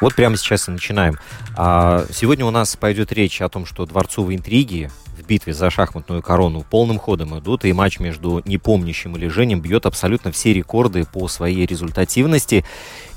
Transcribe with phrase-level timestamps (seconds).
[0.00, 1.18] Вот прямо сейчас и начинаем.
[1.56, 6.22] А, Сегодня у нас пойдет речь о том, что дворцовые интриги в битве за шахматную
[6.22, 11.26] корону полным ходом идут, и матч между непомнящим и Леженем бьет абсолютно все рекорды по
[11.28, 12.64] своей результативности.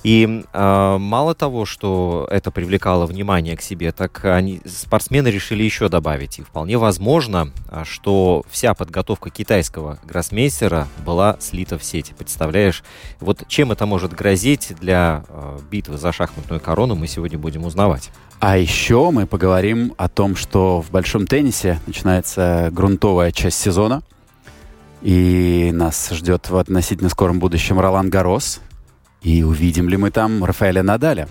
[0.03, 5.89] И а, мало того, что это привлекало внимание к себе, так они, спортсмены решили еще
[5.89, 6.39] добавить.
[6.39, 12.13] И вполне возможно, а, что вся подготовка китайского гроссмейстера была слита в сети.
[12.17, 12.83] Представляешь,
[13.19, 18.09] вот чем это может грозить для а, битвы за шахматную корону, мы сегодня будем узнавать.
[18.39, 24.01] А еще мы поговорим о том, что в большом теннисе начинается грунтовая часть сезона.
[25.03, 28.61] И нас ждет в относительно скором будущем Ролан Гарос.
[29.21, 31.27] И увидим ли мы там Рафаэля Надаля?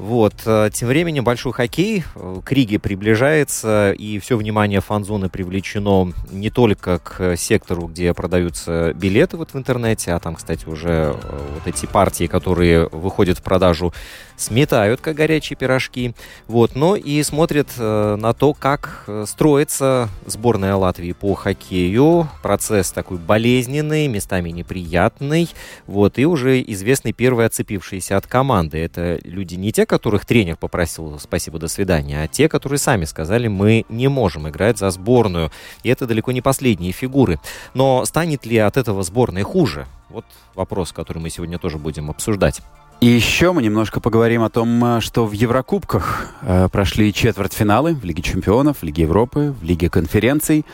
[0.00, 6.14] Вот, э, тем временем большой хоккей э, к Риге приближается, и все внимание фан-зоны привлечено
[6.30, 11.38] не только к сектору, где продаются билеты вот в интернете, а там, кстати, уже э,
[11.54, 13.92] вот эти партии, которые выходят в продажу,
[14.40, 16.14] сметают, как горячие пирожки,
[16.48, 22.90] вот, но и смотрят э, на то, как э, строится сборная Латвии по хоккею, процесс
[22.90, 25.48] такой болезненный, местами неприятный,
[25.86, 31.18] вот, и уже известны первые отцепившиеся от команды, это люди не те, которых тренер попросил
[31.18, 35.50] спасибо, до свидания, а те, которые сами сказали, мы не можем играть за сборную.
[35.82, 37.38] И это далеко не последние фигуры.
[37.74, 39.86] Но станет ли от этого сборной хуже?
[40.08, 40.24] Вот
[40.54, 42.60] вопрос, который мы сегодня тоже будем обсуждать.
[43.00, 48.04] И еще мы немножко поговорим о том, э, что в Еврокубках э, прошли четвертьфиналы в
[48.04, 50.66] Лиге чемпионов, в Лиге Европы, в Лиге конференций.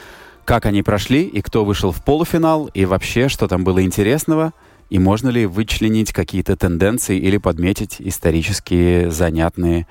[0.44, 4.54] Как они прошли и кто вышел в полуфинал, и вообще, что там было интересного,
[4.90, 9.86] и можно ли вычленить какие-то тенденции или подметить исторические занятные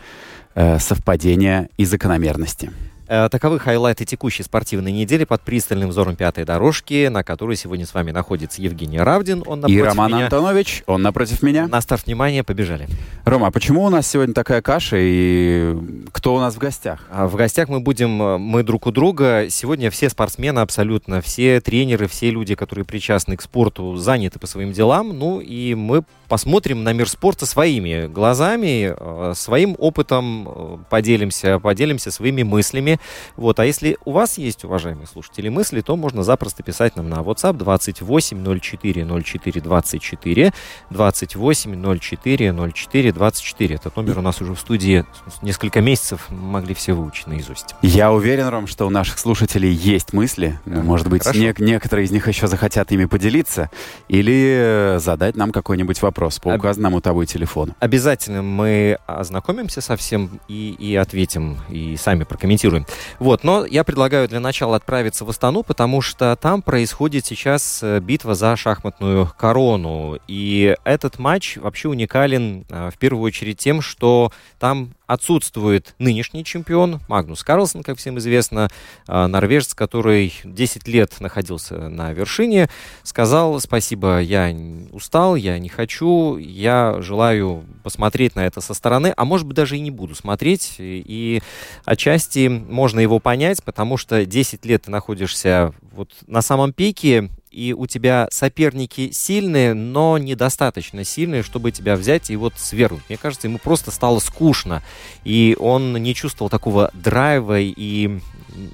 [0.56, 2.70] э, совпадения и закономерности.
[3.08, 7.94] Э, Таковы хайлайты текущей спортивной недели под пристальным взором пятой дорожки, на которой сегодня с
[7.94, 9.44] вами находится Евгений Равдин.
[9.46, 10.24] Он И напротив Роман меня.
[10.26, 11.68] Антонович, он напротив меня.
[11.68, 12.88] На старт внимания, побежали.
[13.24, 15.76] Рома, а почему у нас сегодня такая каша и
[16.12, 17.06] кто у нас в гостях?
[17.12, 19.48] А В гостях мы будем, э, мы друг у друга.
[19.50, 24.72] Сегодня все спортсмены абсолютно, все тренеры, все люди, которые причастны к спорту, заняты по своим
[24.72, 25.16] делам.
[25.18, 32.42] Ну и мы посмотрим на мир спорта своими глазами, э, своим опытом поделимся, поделимся своими
[32.42, 32.95] мыслями.
[33.36, 33.60] Вот.
[33.60, 37.54] А если у вас есть, уважаемые слушатели, мысли, то можно запросто писать нам на WhatsApp
[37.54, 40.54] 28 04 04 24
[40.90, 43.76] 28 04 04 24.
[43.76, 45.06] Этот номер у нас уже в студии
[45.42, 47.76] несколько месяцев могли все выучить наизусть.
[47.82, 50.60] Я уверен, Ром, что у наших слушателей есть мысли.
[50.66, 51.40] Может быть, хорошо.
[51.40, 53.70] не- некоторые из них еще захотят ими поделиться
[54.08, 57.76] или задать нам какой-нибудь вопрос по указанному тобой телефону.
[57.80, 62.85] Обязательно мы ознакомимся со всем и, и ответим, и сами прокомментируем.
[63.20, 68.00] Вот, но я предлагаю для начала отправиться в Астану, потому что там происходит сейчас э,
[68.00, 70.18] битва за шахматную корону.
[70.28, 77.02] И этот матч вообще уникален э, в первую очередь тем, что там отсутствует нынешний чемпион
[77.08, 78.70] Магнус Карлсон, как всем известно,
[79.08, 82.70] э, норвежец, который 10 лет находился на вершине,
[83.04, 84.56] сказал спасибо, я
[84.92, 89.78] устал, я не хочу, я желаю посмотреть на это со стороны, а может быть даже
[89.78, 90.76] и не буду смотреть.
[90.80, 91.42] И
[91.86, 97.72] отчасти можно его понять, потому что 10 лет ты находишься вот на самом пике, и
[97.74, 103.04] у тебя соперники сильные, но недостаточно сильные, чтобы тебя взять и вот свергнуть.
[103.08, 104.84] Мне кажется, ему просто стало скучно,
[105.24, 108.20] и он не чувствовал такого драйва и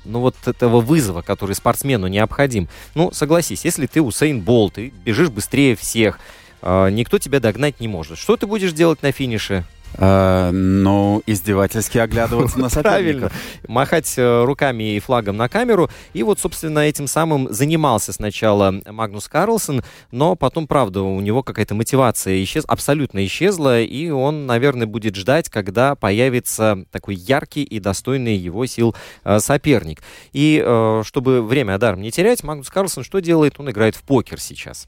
[0.03, 2.69] ну вот этого вызова, который спортсмену необходим.
[2.95, 6.19] Ну, согласись, если ты Усейн Болт, ты бежишь быстрее всех,
[6.63, 8.17] э, никто тебя догнать не может.
[8.17, 9.63] Что ты будешь делать на финише?
[9.97, 13.29] Э, ну, издевательски оглядываться на Правильно.
[13.29, 13.33] соперников.
[13.67, 15.89] Махать э, руками и флагом на камеру.
[16.13, 21.75] И вот, собственно, этим самым занимался сначала Магнус Карлсон, но потом, правда, у него какая-то
[21.75, 28.35] мотивация исчез, абсолютно исчезла, и он, наверное, будет ждать, когда появится такой яркий и достойный
[28.35, 30.01] его сил э, соперник.
[30.33, 30.59] И
[31.03, 33.59] чтобы время даром не терять, Магнус Карлсон что делает?
[33.59, 34.87] Он играет в покер сейчас.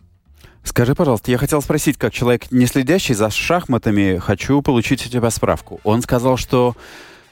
[0.64, 5.30] Скажи, пожалуйста, я хотел спросить, как человек, не следящий за шахматами, хочу получить у тебя
[5.30, 5.82] справку.
[5.84, 6.76] Он сказал, что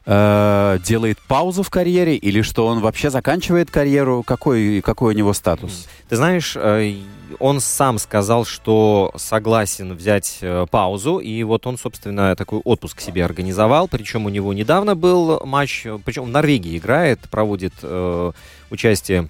[0.06, 4.24] э, делает паузу в карьере или что он вообще заканчивает карьеру?
[4.24, 5.88] Какой, какой у него статус?
[6.10, 6.96] Ты знаешь, э,
[7.40, 13.24] он сам сказал, что согласен взять э, паузу, и вот он, собственно, такой отпуск себе
[13.24, 18.32] организовал, причем у него недавно был матч, причем в Норвегии играет, проводит э,
[18.70, 19.30] участие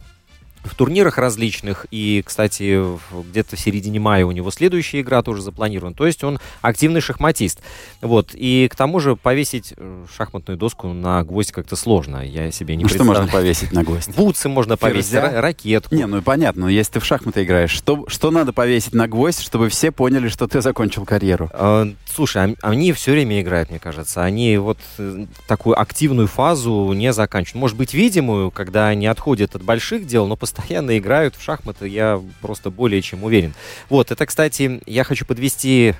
[0.64, 1.86] в турнирах различных.
[1.92, 2.84] И, кстати,
[3.30, 5.96] где-то в середине мая у него следующая игра тоже запланирована.
[5.96, 7.60] То есть он активный шахматист.
[8.02, 8.32] Вот.
[8.34, 12.26] И к тому же повесить э, шахматную доску на гвоздь как-то сложно.
[12.26, 13.24] Я себе не Ну, что представляю.
[13.26, 14.16] можно повесить на гвоздь?
[14.16, 15.96] Бутсы можно повесить, ра- ракетку.
[15.96, 19.42] Не, ну понятно, но если ты в шахматы играешь, что, что надо повесить на гвоздь,
[19.42, 21.50] чтобы все поняли, что ты закончил карьеру?
[21.54, 24.22] Э, Слушай, они все время играют, мне кажется.
[24.24, 27.62] Они вот э, такую активную фазу не заканчивают.
[27.62, 30.51] Может быть, видимую, когда они отходят от больших дел, но постоянно
[30.98, 33.54] играют в шахматы, я просто более чем уверен.
[33.90, 35.94] Вот, это, кстати, я хочу подвести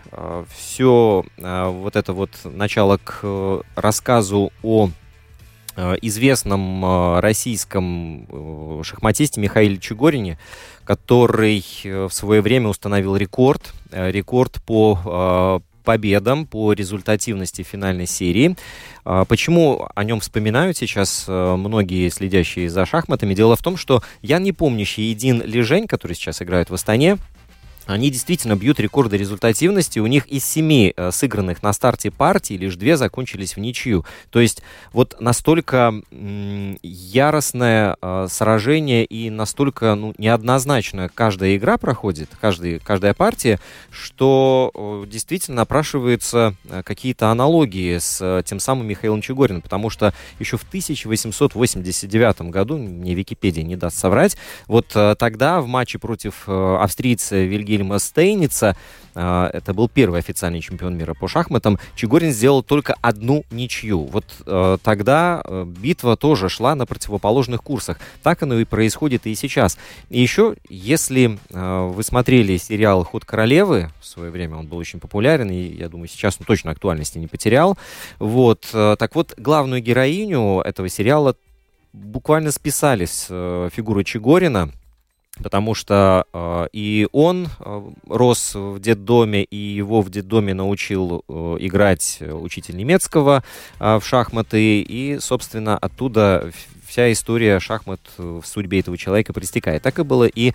[0.56, 4.90] все вот это вот начало к э, рассказу о
[5.76, 10.38] э, известном э, российском э, шахматисте Михаиле Чегорине,
[10.84, 18.08] который э, в свое время установил рекорд, э, рекорд по э, победам, по результативности финальной
[18.08, 18.56] серии.
[19.06, 23.34] А, Почему о нем вспоминают сейчас э, многие следящие за шахматами?
[23.34, 27.18] Дело в том, что Ян Непомнящий и Дин Лежень, которые сейчас играют в Астане,
[27.88, 30.00] они действительно бьют рекорды результативности.
[30.00, 34.06] У них из семи э, сыгранных на старте партий лишь две закончились в ничью.
[34.30, 34.62] То есть
[34.94, 43.14] вот настолько м, яростное э, сражение и настолько ну, неоднозначная каждая игра проходит, каждый, каждая
[43.14, 49.90] партия, что э, действительно напрашиваются э, какие-то аналогии с э, тем самым Михаилом Чегориным, потому
[49.90, 54.38] что еще в 1889 году, мне Википедия не даст соврать,
[54.68, 58.76] вот э, тогда в матче против э, австрийца Вильгельма Стейница,
[59.16, 64.06] э, это был первый официальный чемпион мира по шахматам, Чегорин сделал только одну ничью.
[64.06, 68.00] Вот э, тогда э, битва тоже шла на противоположных курсах.
[68.24, 69.78] Так оно и происходит и сейчас.
[70.10, 75.00] И еще, если э, вы смотрели сериал «Ход королевы», в свое время он был очень
[75.00, 77.78] популярен, и я думаю, сейчас он точно актуальности не потерял.
[78.20, 81.36] Вот, так вот, главную героиню этого сериала
[81.94, 84.72] буквально списали с э, фигуры Чегорина,
[85.42, 91.58] потому что э, и он э, рос в детдоме, и его в детдоме научил э,
[91.60, 93.44] играть учитель немецкого
[93.80, 96.52] э, в шахматы, и, собственно, оттуда
[96.92, 99.82] вся история шахмат э, в судьбе этого человека пристекает.
[99.82, 100.52] Так и было и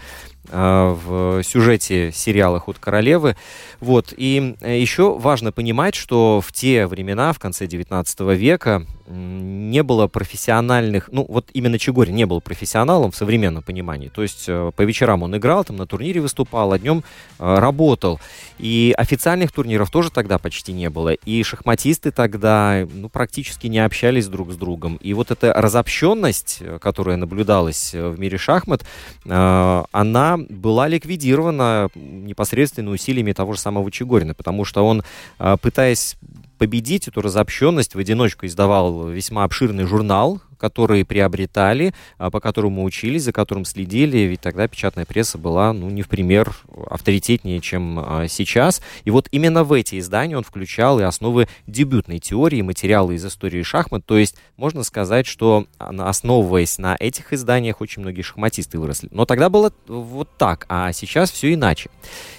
[0.49, 3.37] э, в сюжете сериала «Ход королевы».
[3.81, 4.13] Вот.
[4.15, 10.09] И э, еще важно понимать, что в те времена, в конце 19 века, не было
[10.09, 14.09] профессиональных, ну вот именно Чегорин не был профессионалом в современном понимании.
[14.09, 17.05] То есть по вечерам он играл, там на турнире выступал, а днем
[17.39, 18.19] работал.
[18.59, 21.13] И официальных турниров тоже тогда почти не было.
[21.13, 24.97] И шахматисты тогда ну, практически не общались друг с другом.
[24.97, 26.26] И вот эта разобщенность,
[26.61, 28.85] э, которая наблюдалась э, в мире шахмат,
[29.25, 35.03] э, она была ликвидирована непосредственно усилиями того же самого Чегорина, потому что он,
[35.39, 36.17] э, пытаясь
[36.59, 43.25] победить эту разобщенность, в одиночку издавал весьма обширный журнал, который приобретали, а, по которому учились,
[43.25, 46.57] за которым следили, ведь тогда печатная пресса была, ну, не в пример
[46.89, 48.83] авторитетнее, чем а, сейчас.
[49.05, 53.63] И вот именно в эти издания он включал и основы дебютной теории, материалы из истории
[53.63, 59.09] шахмат, то есть можно сказать, что а, основываясь на этих изданиях, очень многие шахматисты выросли.
[59.11, 61.91] Но тогда было вот так, а сейчас все иначе.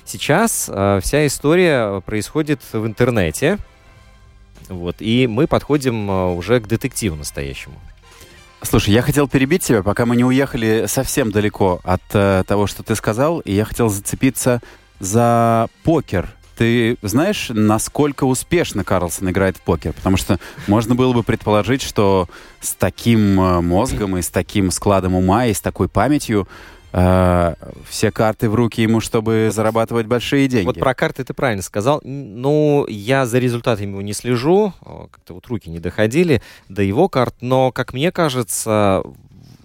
[0.06, 3.58] Сейчас вся история происходит в интернете,
[4.70, 7.76] вот, и мы подходим уже к детективу настоящему.
[8.64, 12.82] Слушай, я хотел перебить тебя, пока мы не уехали совсем далеко от э, того, что
[12.82, 14.62] ты сказал, и я хотел зацепиться
[15.00, 16.30] за покер.
[16.58, 19.94] Ты знаешь, насколько успешно Карлсон играет в покер?
[19.94, 22.28] Потому что можно было бы предположить, что
[22.60, 26.48] с таким э, мозгом и с таким складом ума и с такой памятью
[26.94, 27.56] э,
[27.88, 30.66] все карты в руки ему, чтобы зарабатывать большие деньги.
[30.66, 32.02] Вот про карты ты правильно сказал.
[32.04, 37.10] Ну, я за результатами его не слежу, о, как-то вот руки не доходили до его
[37.10, 39.04] карт, но, как мне кажется,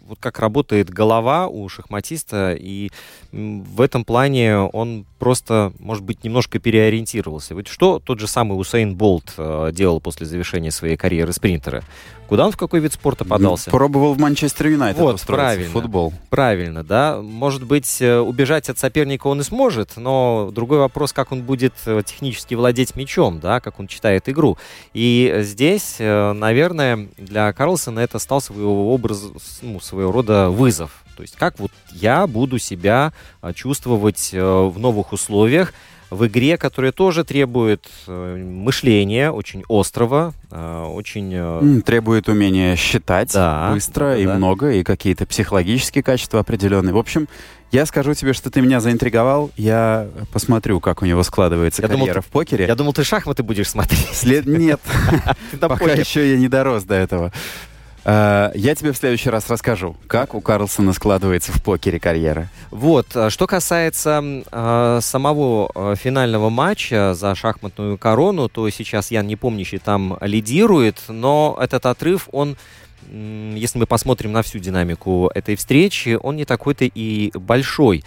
[0.06, 2.90] вот как работает голова у шахматиста, и
[3.32, 7.54] в этом плане он просто, может быть, немножко переориентировался.
[7.54, 11.84] Вот что тот же самый Усейн Болт э, делал после завершения своей карьеры спринтера?
[12.28, 13.70] Куда он в какой вид спорта подался?
[13.70, 16.12] Пробовал в Манчестер Юнайтед вот, правильно, футбол.
[16.28, 17.20] Правильно, да.
[17.22, 21.74] Может быть, э, убежать от соперника он и сможет, но другой вопрос, как он будет
[21.86, 24.58] э, технически владеть мячом, да, как он читает игру.
[24.92, 29.28] И здесь, наверное, для Карлсона это стал своего образа,
[29.60, 31.04] ну, своего рода вызов.
[31.16, 33.12] То есть как вот я буду себя
[33.54, 35.72] чувствовать в новых условиях,
[36.12, 41.32] в игре, которая тоже требует э, мышления очень острого, э, очень...
[41.34, 41.80] Э...
[41.80, 44.34] Требует умения считать да, быстро да, и да.
[44.34, 46.92] много, и какие-то психологические качества определенные.
[46.92, 47.28] В общем,
[47.70, 49.50] я скажу тебе, что ты меня заинтриговал.
[49.56, 52.66] Я посмотрю, как у него складывается я карьера думал, в покере.
[52.66, 54.10] Я думал, ты шахматы будешь смотреть.
[54.12, 54.44] След...
[54.44, 54.80] Нет,
[55.60, 57.32] пока еще я не дорос до этого.
[58.04, 62.48] Э, я тебе в следующий раз расскажу, как у Карлсона складывается в покере карьера.
[62.70, 69.26] Вот, э, что касается э, самого э, финального матча за шахматную корону, то сейчас Ян
[69.26, 72.56] Непомнящий там лидирует, но этот отрыв, он
[73.10, 78.04] если мы посмотрим на всю динамику этой встречи, он не такой-то и большой.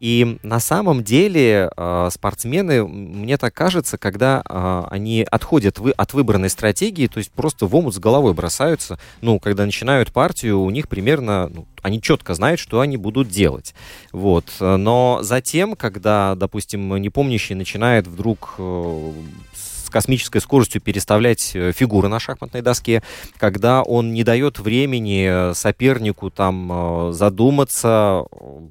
[0.00, 6.14] И на самом деле э, спортсмены, мне так кажется, когда э, они отходят вы, от
[6.14, 10.70] выбранной стратегии, то есть просто в омут с головой бросаются, ну, когда начинают партию, у
[10.70, 13.74] них примерно, ну, они четко знают, что они будут делать.
[14.12, 14.46] Вот.
[14.60, 19.12] Но затем, когда, допустим, непомнящий начинает вдруг э,
[19.88, 23.02] с космической скоростью переставлять э, фигуры на шахматной доске,
[23.38, 28.24] когда он не дает времени э, сопернику там э, задуматься,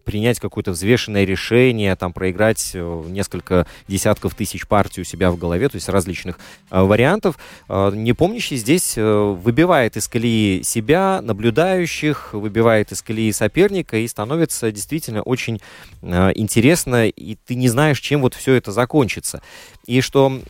[0.06, 5.76] принять какое-то взвешенное решение, там проиграть несколько десятков тысяч партий у себя в голове, то
[5.76, 6.38] есть различных
[6.70, 7.38] вариантов.
[7.68, 15.60] Непомнящий здесь выбивает из колеи себя, наблюдающих, выбивает из колеи соперника и становится действительно очень
[16.02, 19.42] интересно, и ты не знаешь, чем вот все это закончится.
[19.86, 20.42] И что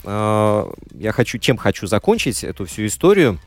[0.94, 3.40] я хочу, чем хочу закончить эту всю историю,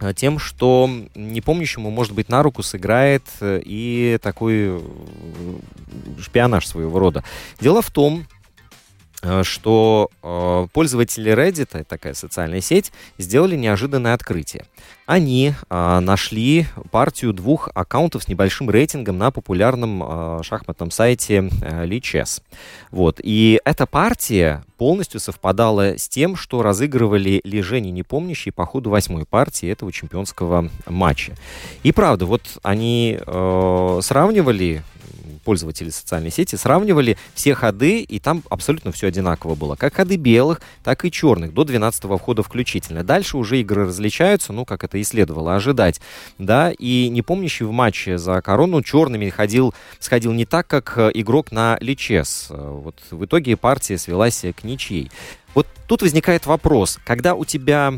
[0.00, 4.80] э, тем, что непомнящему, может быть, на руку сыграет э, и такой э,
[6.20, 7.24] шпионаж своего рода.
[7.60, 8.26] Дело в том,
[9.42, 14.64] что э, пользователи Reddit, такая социальная сеть, сделали неожиданное открытие.
[15.06, 21.86] Они э, нашли партию двух аккаунтов с небольшим рейтингом на популярном э, шахматном сайте э,
[21.86, 22.42] Lichess.
[22.90, 23.18] Вот.
[23.22, 29.24] И эта партия полностью совпадала с тем, что разыгрывали Ли Жени Непомнящий по ходу восьмой
[29.24, 31.32] партии этого чемпионского матча.
[31.82, 34.82] И правда, вот они э, сравнивали
[35.38, 39.76] пользователи социальной сети сравнивали все ходы, и там абсолютно все одинаково было.
[39.76, 43.04] Как ходы белых, так и черных, до 12 входа включительно.
[43.04, 46.00] Дальше уже игры различаются, ну, как это и следовало ожидать.
[46.38, 51.10] Да, и не помнящий в матче за корону черными ходил, сходил не так, как э,
[51.14, 52.48] игрок на Личес.
[52.50, 55.10] Э, вот в итоге партия свелась к ничьей.
[55.54, 57.94] Вот тут возникает вопрос, когда у тебя,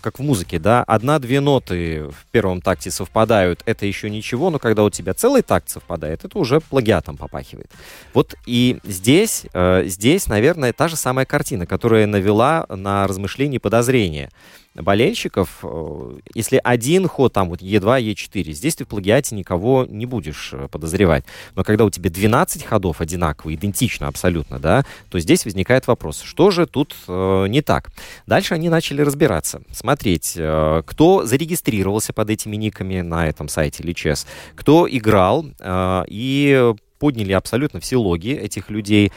[0.00, 4.82] как в музыке, да, одна-две ноты в первом такте совпадают, это еще ничего, но когда
[4.84, 7.70] у тебя целый такт совпадает, это уже плагиатом попахивает.
[8.14, 14.30] Вот и здесь, э, здесь, наверное, та же самая картина, которая навела на размышления подозрения
[14.74, 20.06] болельщиков, э, если один ход, там вот Е2, Е4, здесь ты в плагиате никого не
[20.06, 21.24] будешь э, подозревать.
[21.54, 26.50] Но когда у тебя 12 ходов одинаковые, идентично абсолютно, да, то здесь возникает вопрос, что
[26.50, 27.90] же тут э, не так?
[28.26, 34.26] Дальше они начали разбираться, смотреть, э, кто зарегистрировался под этими никами на этом сайте Lichess,
[34.54, 39.10] кто играл, э, и подняли абсолютно все логи этих людей.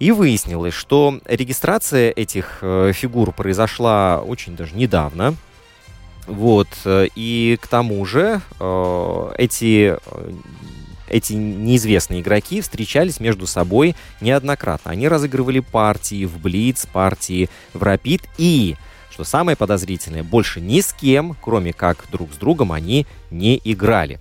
[0.00, 5.36] И выяснилось, что регистрация этих э, фигур произошла очень даже недавно.
[6.26, 9.96] Вот, э, и к тому же э, эти
[11.10, 14.92] эти неизвестные игроки встречались между собой неоднократно.
[14.92, 18.76] Они разыгрывали партии в Блиц, партии в Рапид и,
[19.10, 24.20] что самое подозрительное, больше ни с кем, кроме как друг с другом, они не играли.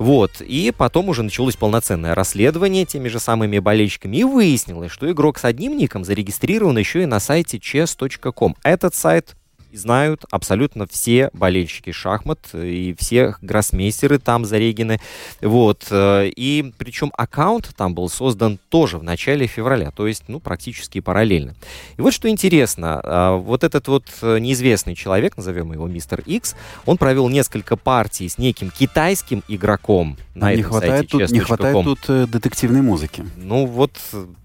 [0.00, 0.40] Вот.
[0.40, 4.16] И потом уже началось полноценное расследование теми же самыми болельщиками.
[4.16, 8.56] И выяснилось, что игрок с одним ником зарегистрирован еще и на сайте chess.com.
[8.64, 9.36] Этот сайт
[9.72, 15.00] знают абсолютно все болельщики шахмат и все гроссмейстеры там зарегены.
[15.40, 15.86] Вот.
[15.90, 21.00] Э, и причем аккаунт там был создан тоже в начале февраля, то есть, ну, практически
[21.00, 21.54] параллельно.
[21.96, 26.56] И вот что интересно, э, вот этот вот э, неизвестный человек, назовем его мистер X,
[26.86, 31.40] он провел несколько партий с неким китайским игроком на не этом хватает сайте тут, Не
[31.40, 33.24] хватает тут э, детективной музыки.
[33.36, 33.92] Ну вот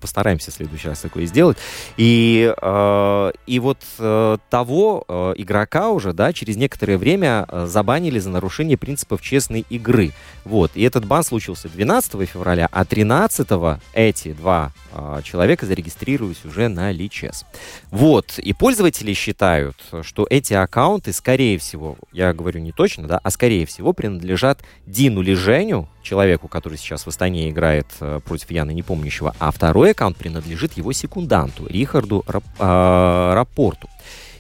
[0.02, 1.58] постараемся в следующий раз такое сделать.
[1.98, 8.20] И, э, и вот э, того э, игрока уже, да, через некоторое время э, забанили
[8.20, 10.12] за нарушение принципов честной игры.
[10.44, 10.72] Вот.
[10.76, 13.48] И этот бан случился 12 февраля, а 13
[13.94, 17.46] эти два э, человека зарегистрировались уже на Личес.
[17.92, 18.40] Вот.
[18.40, 23.66] И пользователи считают, что эти аккаунты, скорее всего, я говорю не точно, да, а скорее
[23.66, 29.52] всего принадлежат Дину Леженю, человеку, который сейчас в Астане играет э, против Яны Непомнящего, а
[29.52, 33.90] второй аккаунт принадлежит его секунданту Рихарду Рап, э, Рапорту.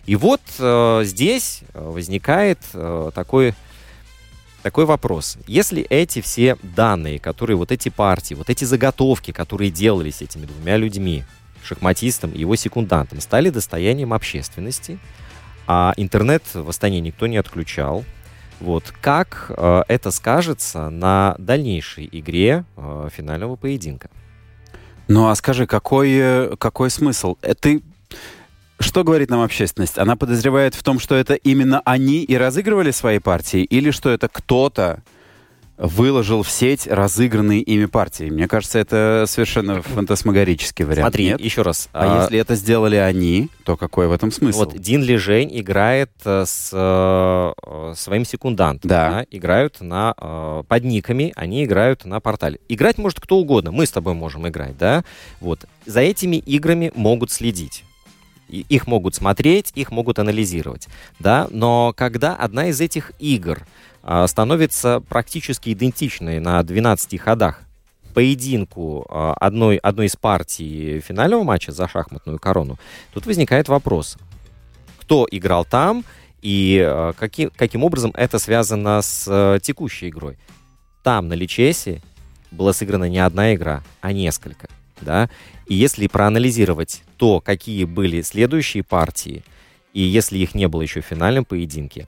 [0.05, 3.53] И вот э, здесь возникает э, такой
[4.62, 5.38] такой вопрос.
[5.45, 10.77] Если эти все данные, которые вот эти партии, вот эти заготовки, которые делались этими двумя
[10.77, 11.24] людьми,
[11.63, 14.97] шахматистом и его секундантом, стали достоянием общественности,
[15.67, 18.03] а интернет в Астане никто не отключал,
[18.59, 18.93] вот.
[19.01, 24.09] Как э, это скажется на дальнейшей игре э, финального поединка?
[25.07, 27.35] Ну а скажи, какой, э, какой смысл?
[27.41, 27.81] Э, ты
[28.95, 29.97] что говорит нам общественность?
[29.97, 34.29] Она подозревает в том, что это именно они и разыгрывали свои партии, или что это
[34.29, 35.03] кто-то
[35.77, 38.29] выложил в сеть разыгранные ими партии.
[38.29, 41.07] Мне кажется, это совершенно фантасмагорический вариант.
[41.07, 41.41] Смотри, Нет?
[41.41, 41.89] еще раз.
[41.91, 44.59] А, а если это сделали они, то какой в этом смысл?
[44.59, 48.87] Вот Дин Лежень играет э, с э, своим секундантом.
[48.87, 49.09] Да.
[49.09, 49.25] да.
[49.29, 52.61] Играют на, э, под никами, они играют на портале.
[52.69, 53.73] Играть может кто угодно.
[53.73, 55.03] Мы с тобой можем играть, да?
[55.41, 55.65] Вот.
[55.85, 57.83] За этими играми могут следить.
[58.47, 60.87] Их могут смотреть, их могут анализировать,
[61.19, 63.65] да, но когда одна из этих игр
[64.07, 67.61] а, становится практически идентичной на 12 ходах
[68.13, 72.77] поединку а, одной, одной из партий финального матча за шахматную корону,
[73.13, 74.17] тут возникает вопрос,
[74.99, 76.05] кто играл там
[76.43, 80.37] и а, каким, каким образом это связано с текущей игрой.
[81.01, 82.03] Там, на Личесе,
[82.51, 84.69] была сыграна не одна игра, а несколько.
[85.01, 85.29] Да?
[85.67, 89.43] И если проанализировать то, какие были следующие партии,
[89.93, 92.07] и если их не было еще в финальном поединке,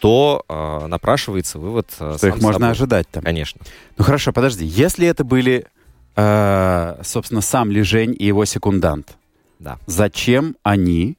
[0.00, 1.88] то э, напрашивается вывод...
[2.00, 2.70] Э, что их можно собой.
[2.70, 3.22] ожидать там.
[3.22, 3.60] Конечно.
[3.96, 4.64] Ну хорошо, подожди.
[4.64, 5.66] Если это были,
[6.16, 9.16] э, собственно, сам Лежень и его секундант,
[9.58, 9.78] да.
[9.86, 11.16] зачем они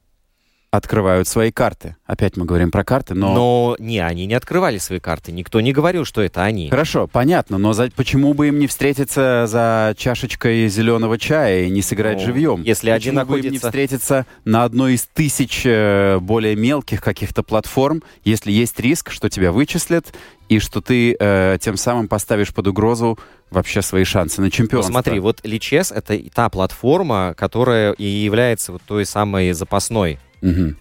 [0.69, 1.95] открывают свои карты.
[2.05, 3.33] Опять мы говорим про карты, но...
[3.33, 5.31] Но не, они не открывали свои карты.
[5.31, 6.69] Никто не говорил, что это они.
[6.69, 7.89] Хорошо, понятно, но за...
[7.95, 12.63] почему бы им не встретиться за чашечкой зеленого чая и не сыграть ну, живьем?
[12.63, 17.43] Если почему один бы им не встретиться на одной из тысяч э, более мелких каких-то
[17.43, 20.13] платформ, если есть риск, что тебя вычислят,
[20.50, 23.17] и что ты э, тем самым поставишь под угрозу
[23.50, 24.91] вообще свои шансы на чемпионство.
[24.91, 30.76] Ну, смотри, вот Личес— это та платформа, которая и является вот той самой запасной Угу.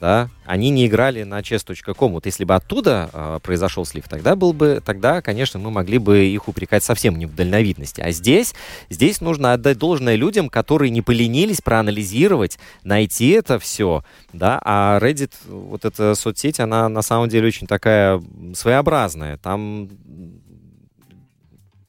[0.00, 2.12] Да, они не играли на chess.com.
[2.12, 6.26] Вот если бы оттуда э, произошел слив, тогда был бы, тогда, конечно, мы могли бы
[6.26, 8.00] их упрекать совсем не в дальновидности.
[8.00, 8.54] А здесь,
[8.90, 14.60] здесь нужно отдать должное людям, которые не поленились проанализировать, найти это все, да.
[14.64, 18.20] А Reddit, вот эта соцсеть, она на самом деле очень такая
[18.54, 19.38] своеобразная.
[19.38, 19.88] Там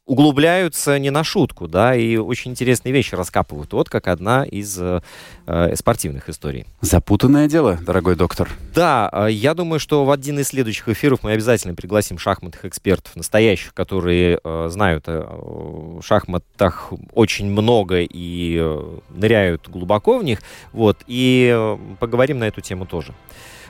[0.05, 3.73] углубляются не на шутку, да, и очень интересные вещи раскапывают.
[3.73, 5.01] Вот как одна из э,
[5.47, 6.65] э, спортивных историй.
[6.81, 8.49] Запутанное дело, дорогой доктор.
[8.75, 13.15] Да, э, я думаю, что в один из следующих эфиров мы обязательно пригласим шахматных экспертов,
[13.15, 20.41] настоящих, которые э, знают о шахматах очень много и э, ныряют глубоко в них,
[20.71, 23.15] вот, и э, поговорим на эту тему тоже.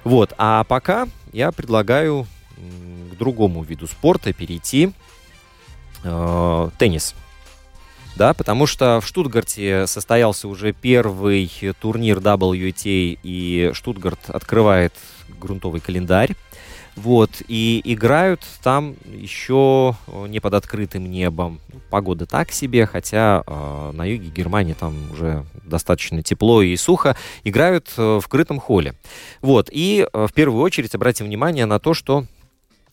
[0.04, 2.28] Вот, а пока я предлагаю
[3.12, 4.92] к другому виду спорта перейти
[6.06, 7.16] э, теннис.
[8.16, 14.94] Да, потому что в Штутгарте состоялся уже первый турнир WTA, и Штутгарт открывает
[15.40, 16.36] грунтовый календарь.
[16.96, 21.60] Вот, и играют там еще не под открытым небом.
[21.90, 27.18] Погода так себе, хотя э, на юге Германии там уже достаточно тепло и сухо.
[27.44, 28.96] Играют э, в крытом холле.
[29.42, 32.28] Вот, и э, в первую очередь обратим внимание на то, что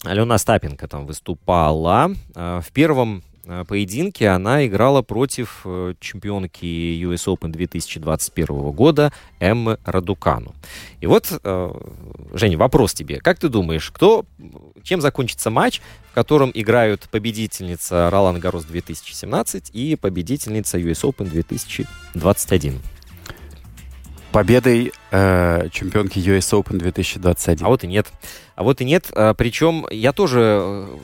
[0.05, 2.11] Алена Стапенко там выступала.
[2.35, 6.65] А, в первом а, поединке она играла против э, чемпионки
[7.05, 10.55] US Open 2021 года Эммы Радукану.
[11.01, 11.71] И вот, э,
[12.35, 13.19] Женя, вопрос тебе.
[13.19, 14.25] Как ты думаешь, кто,
[14.83, 22.81] чем закончится матч, в котором играют победительница Ролан Гарос 2017 и победительница US Open 2021?
[24.33, 27.64] Победой э, чемпионки US Open 2021.
[27.64, 28.07] А вот и нет.
[28.57, 29.07] А вот и нет.
[29.12, 30.99] А, причем я тоже э,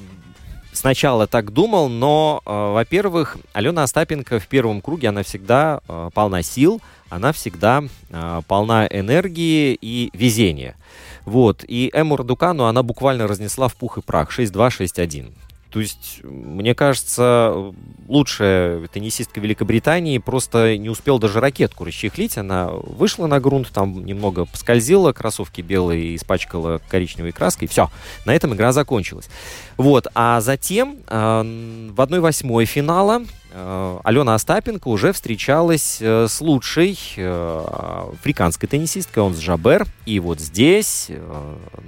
[0.73, 6.43] сначала так думал, но, э, во-первых, Алена Остапенко в первом круге, она всегда э, полна
[6.43, 10.77] сил, она всегда э, полна энергии и везения.
[11.25, 11.65] Вот.
[11.69, 15.33] И Эму Радукану она буквально разнесла в пух и прах 6-2, 6-1.
[15.71, 17.75] То есть, мне кажется,
[18.07, 22.39] лучшая теннисистка Великобритании просто не успела даже ракетку расчехлить.
[22.39, 27.69] Она вышла на грунт, там немного поскользила, кроссовки белые испачкала коричневой краской.
[27.69, 27.91] Все,
[28.25, 29.29] на этом игра закончилась.
[29.77, 37.65] Вот, а затем э, в 1-8 финала Алена Остапенко уже встречалась э, с лучшей э,
[38.13, 41.11] африканской теннисисткой, он с Жабер, и вот здесь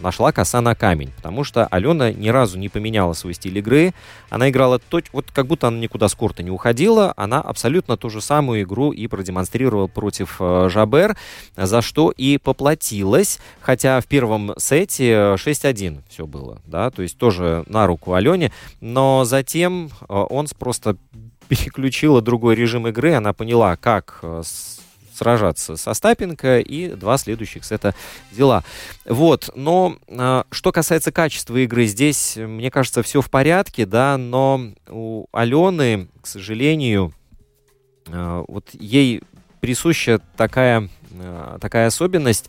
[0.00, 3.92] нашла коса на камень, потому что Алена ни разу не поменяла свой стиль игры,
[4.30, 5.06] она играла точ...
[5.12, 8.92] вот как будто она никуда с корта не уходила, она абсолютно ту же самую игру
[8.92, 11.16] и продемонстрировала против Жабер,
[11.56, 17.64] за что и поплатилась, хотя в первом сете 6-1 все было, да, то есть тоже
[17.66, 20.96] на руку Алене, но затем он просто
[21.50, 24.42] переключила другой режим игры, она поняла, как э,
[25.12, 27.92] сражаться с Остапенко, и два следующих сета
[28.30, 28.62] взяла.
[29.04, 34.60] Вот, но э, что касается качества игры, здесь, мне кажется, все в порядке, да, но
[34.88, 37.12] у Алены, к сожалению,
[38.06, 39.22] э, вот ей
[39.60, 40.88] присуща такая,
[41.60, 42.48] такая особенность,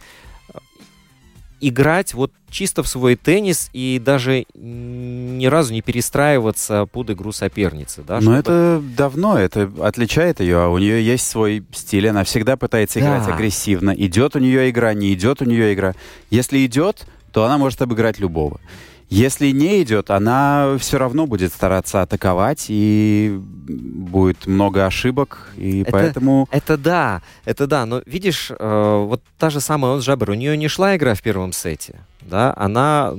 [1.61, 8.03] играть вот чисто в свой теннис и даже ни разу не перестраиваться под игру соперницы.
[8.05, 8.39] Да, Но чтобы...
[8.39, 13.25] это давно, это отличает ее, а у нее есть свой стиль, она всегда пытается играть
[13.25, 13.35] да.
[13.35, 13.91] агрессивно.
[13.91, 15.93] Идет у нее игра, не идет у нее игра.
[16.29, 18.59] Если идет, то она может обыграть любого.
[19.11, 25.91] Если не идет, она все равно будет стараться атаковать, и будет много ошибок, и это,
[25.91, 26.47] поэтому...
[26.49, 30.55] Это да, это да, но видишь, э, вот та же самая он Жабер, у нее
[30.55, 33.13] не шла игра в первом сете, да, она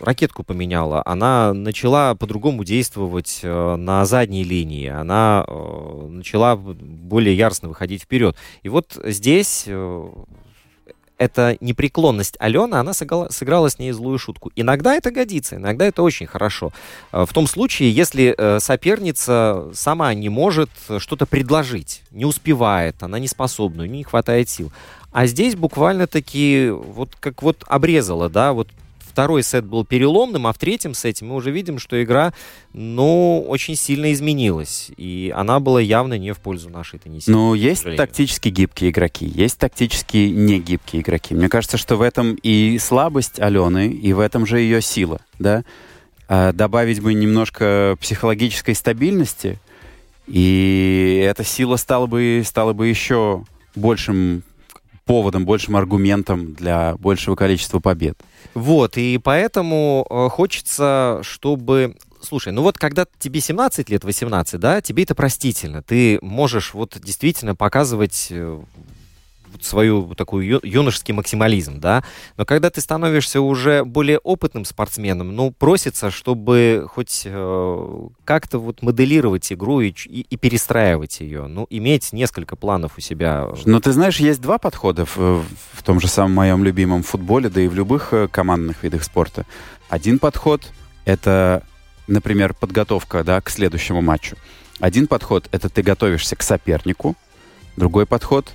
[0.00, 7.68] ракетку поменяла, она начала по-другому действовать э, на задней линии, она э, начала более яростно
[7.68, 8.36] выходить вперед.
[8.62, 10.08] И вот здесь э,
[11.20, 14.50] эта непреклонность Алены, она сыграла, сыграла с ней злую шутку.
[14.56, 16.72] Иногда это годится, иногда это очень хорошо.
[17.12, 23.18] Э, в том случае, если э, соперница сама не может что-то предложить, не успевает, она
[23.18, 24.72] не способна, не хватает сил.
[25.12, 28.68] А здесь буквально-таки вот как вот обрезала, да, вот
[29.20, 32.32] второй сет был переломным, а в третьем сете мы уже видим, что игра,
[32.72, 34.90] ну, очень сильно изменилась.
[34.96, 37.30] И она была явно не в пользу нашей теннисистки.
[37.30, 41.34] Ну, есть тактически гибкие игроки, есть тактически негибкие игроки.
[41.34, 45.64] Мне кажется, что в этом и слабость Алены, и в этом же ее сила, да?
[46.26, 49.58] А добавить бы немножко психологической стабильности,
[50.28, 54.44] и эта сила стала бы, стала бы еще большим
[55.10, 58.16] поводом, большим аргументом для большего количества побед.
[58.54, 64.80] Вот, и поэтому э, хочется, чтобы слушай, ну вот когда тебе 17 лет, 18, да,
[64.80, 65.82] тебе это простительно.
[65.82, 68.60] Ты можешь вот действительно показывать э,
[69.60, 72.04] свою такой ю, юношеский максимализм, да.
[72.36, 78.82] Но когда ты становишься уже более опытным спортсменом, ну, просится, чтобы хоть э, как-то вот
[78.82, 83.48] моделировать игру и, и, и перестраивать ее, ну, иметь несколько планов у себя.
[83.64, 87.60] Но ты знаешь, есть два подхода в, в том же самом моем любимом футболе, да
[87.60, 89.46] и в любых э, командных видах спорта.
[89.88, 90.72] Один подход—
[91.04, 91.62] это,
[92.06, 94.36] например, подготовка, да, к следующему матчу.
[94.78, 97.16] Один подход— это ты готовишься к сопернику,
[97.76, 98.52] другой подход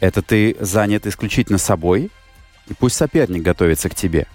[0.00, 2.10] это ты занят исключительно собой,
[2.68, 4.26] и пусть соперник готовится к тебе.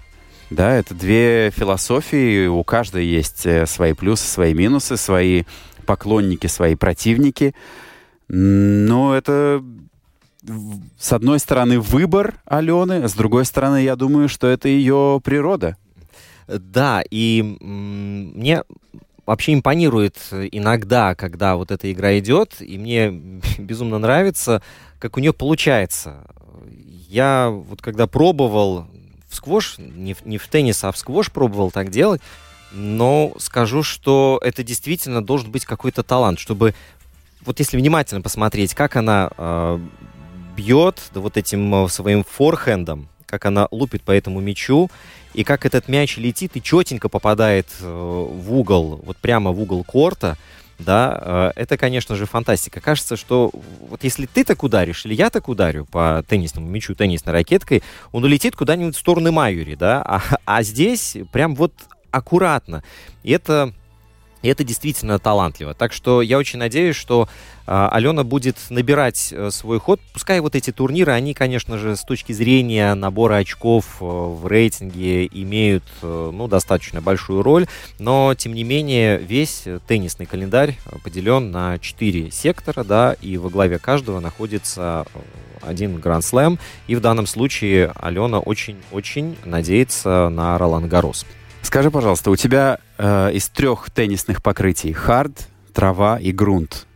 [0.48, 5.42] Да, это две философии, у каждой есть э, свои плюсы, свои минусы, свои
[5.86, 7.52] поклонники, свои противники.
[8.28, 9.62] Но это,
[10.98, 15.76] с одной стороны, выбор Алены, с другой стороны, я думаю, что это ее природа.
[16.46, 18.62] Да, и мне
[19.26, 23.10] вообще импонирует иногда, когда вот эта игра идет, и мне
[23.58, 24.62] безумно нравится
[24.98, 26.24] как у нее получается.
[27.08, 28.86] Я вот когда пробовал
[29.28, 32.20] в сквош, не в, не в теннис, а в сквош пробовал так делать,
[32.72, 36.74] но скажу, что это действительно должен быть какой-то талант, чтобы
[37.44, 39.78] вот если внимательно посмотреть, как она э,
[40.56, 44.90] бьет да, вот этим э, своим форхендом, как она лупит по этому мячу,
[45.36, 49.84] и как этот мяч летит и четенько попадает э, в угол, вот прямо в угол
[49.84, 50.38] корта,
[50.78, 52.80] да, э, это, конечно же, фантастика.
[52.80, 57.34] Кажется, что вот если ты так ударишь, или я так ударю по теннисному мячу теннисной
[57.34, 61.74] ракеткой, он улетит куда-нибудь в сторону Майюри, да, а, а здесь прям вот
[62.10, 62.82] аккуратно.
[63.22, 63.74] И это
[64.42, 65.74] и это действительно талантливо.
[65.74, 67.28] Так что я очень надеюсь, что
[67.66, 70.00] э, Алена будет набирать э, свой ход.
[70.12, 75.26] Пускай вот эти турниры, они, конечно же, с точки зрения набора очков э, в рейтинге
[75.26, 77.66] имеют э, ну, достаточно большую роль,
[77.98, 83.78] но, тем не менее, весь теннисный календарь поделен на 4 сектора, да, и во главе
[83.78, 85.18] каждого находится э,
[85.62, 91.26] один гранд-слэм, и в данном случае Алена очень-очень надеется на Ролан Гарос.
[91.62, 94.92] Скажи, пожалуйста, у тебя э, из трех теннисных покрытий.
[94.92, 96.86] Хард, трава и грунт.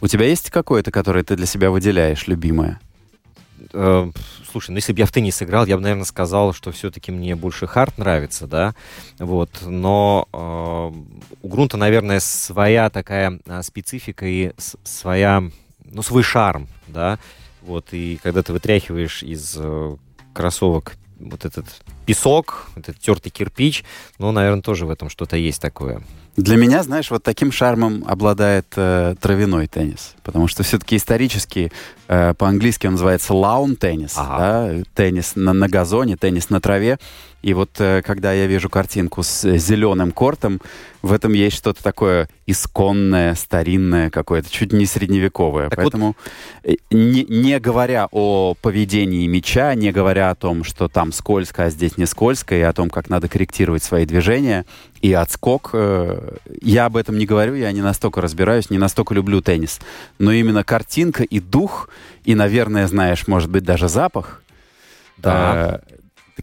[0.00, 2.80] У тебя есть какое-то, которое ты для себя выделяешь, любимое?
[3.72, 4.10] Э,
[4.50, 7.34] слушай, ну если бы я в теннис играл, я бы, наверное, сказал, что все-таки мне
[7.34, 8.74] больше хард нравится, да,
[9.18, 14.52] вот, но э, у грунта, наверное, своя такая а, специфика и
[14.84, 15.42] своя,
[15.84, 17.18] ну, свой шарм, да,
[17.62, 19.96] вот, и когда ты вытряхиваешь из э,
[20.32, 21.66] кроссовок вот этот
[22.06, 23.84] песок, этот тертый кирпич,
[24.18, 26.02] ну, наверное, тоже в этом что-то есть такое.
[26.36, 31.70] Для меня, знаешь, вот таким шармом обладает э, травяной теннис, потому что все-таки исторически
[32.08, 34.38] э, по-английски он называется лаун теннис, ага.
[34.38, 36.98] да, теннис на, на газоне, теннис на траве.
[37.42, 40.62] И вот э, когда я вижу картинку с зеленым кортом,
[41.02, 45.68] в этом есть что-то такое исконное, старинное какое-то, чуть не средневековое.
[45.68, 46.16] Так Поэтому
[46.64, 46.76] вот...
[46.90, 51.98] не, не говоря о поведении мяча, не говоря о том, что там скользко, а здесь
[51.98, 54.64] не скользко, и о том, как надо корректировать свои движения
[55.04, 59.42] и отскок, э, я об этом не говорю, я не настолько разбираюсь, не настолько люблю
[59.42, 59.80] теннис.
[60.18, 61.90] Но именно картинка и дух,
[62.24, 64.42] и, наверное, знаешь, может быть, даже запах,
[65.18, 65.82] да.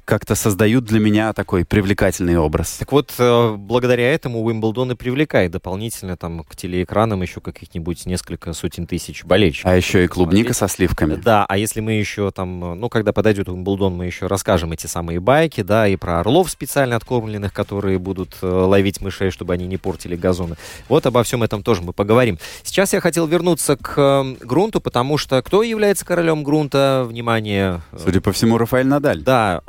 [0.06, 2.78] Как-то создают для меня такой привлекательный образ.
[2.80, 8.54] Так вот, э, благодаря этому Уимблдон и привлекает дополнительно там к телеэкранам еще каких-нибудь несколько
[8.54, 9.70] сотен тысяч болельщиков.
[9.70, 11.16] А еще и клубника со сливками.
[11.16, 15.20] Да, а если мы еще там, ну, когда подойдет Уимблдон, мы еще расскажем эти самые
[15.20, 19.78] байки, да, и про орлов специально откормленных, которые будут э, ловить мышей, чтобы они не
[19.78, 20.56] портили газоны.
[20.88, 22.40] Вот обо всем этом тоже мы поговорим.
[22.64, 27.06] Сейчас я хотел вернуться к э, грунту, потому что кто является королем грунта?
[27.08, 27.82] Внимание.
[27.98, 29.22] Судя по всему, Рафаэль Надаль.
[29.22, 29.62] Да,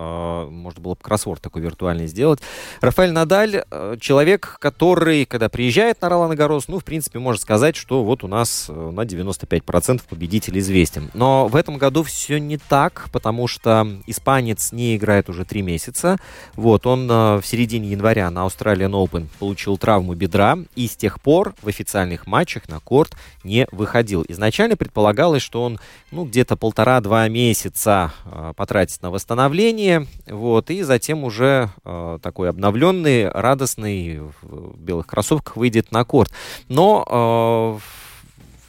[0.51, 2.41] можно было бы кроссворд такой виртуальный сделать.
[2.81, 7.77] Рафаэль Надаль э, человек, который, когда приезжает на Ролан Гарос, ну, в принципе, можно сказать,
[7.77, 11.11] что вот у нас э, на 95% победитель известен.
[11.15, 16.19] Но в этом году все не так, потому что испанец не играет уже три месяца.
[16.55, 21.55] Вот, он в середине января на Australian Open получил травму бедра и с тех пор
[21.63, 24.25] в официальных матчах на корт не выходил.
[24.29, 25.79] Изначально предполагалось, что он,
[26.11, 28.13] ну, где-то полтора-два месяца
[28.57, 35.93] потратит на восстановление, вот, и затем уже э, такой обновленный, радостный в белых кроссовках выйдет
[35.93, 36.33] на корт.
[36.69, 38.03] Но э,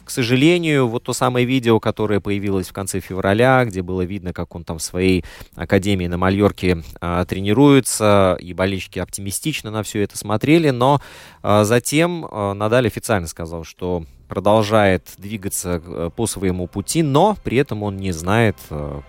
[0.04, 4.54] к сожалению, вот то самое видео, которое появилось в конце февраля, где было видно, как
[4.54, 5.24] он там в своей
[5.56, 11.00] академии на Мальорке а, тренируется, и болельщики оптимистично на все это смотрели, но
[11.42, 17.82] а, затем а, Надаль официально сказал, что продолжает двигаться по своему пути, но при этом
[17.82, 19.00] он не знает, э,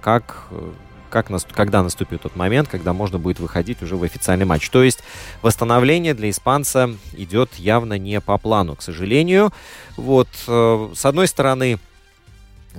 [1.16, 4.70] как как, когда наступит тот момент, когда можно будет выходить уже в официальный матч.
[4.70, 5.00] То есть
[5.42, 9.52] восстановление для испанца идет явно не по плану, к сожалению.
[9.96, 11.80] Вот, э, с одной стороны,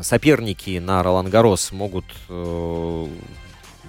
[0.00, 3.06] соперники на Ролан Гарос могут э,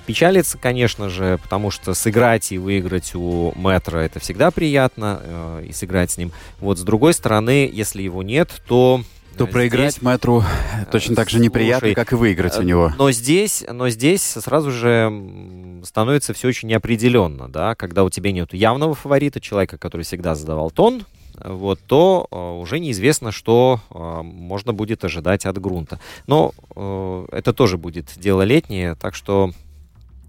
[0.06, 5.74] печалиться, конечно же, потому что сыграть и выиграть у Метра это всегда приятно, э, и
[5.74, 6.32] сыграть с ним.
[6.60, 9.04] Вот с другой стороны, если его нет, то
[9.38, 9.54] то здесь...
[9.54, 10.44] проиграть метру
[10.92, 12.92] точно так же неприятно, Слушай, как и выиграть у него.
[12.98, 18.54] Но здесь, но здесь сразу же становится все очень неопределенно, да, когда у тебя нет
[18.54, 21.04] явного фаворита, человека, который всегда задавал тон,
[21.44, 26.00] вот, то э, уже неизвестно, что э, можно будет ожидать от грунта.
[26.26, 29.52] Но э, это тоже будет дело летнее, так что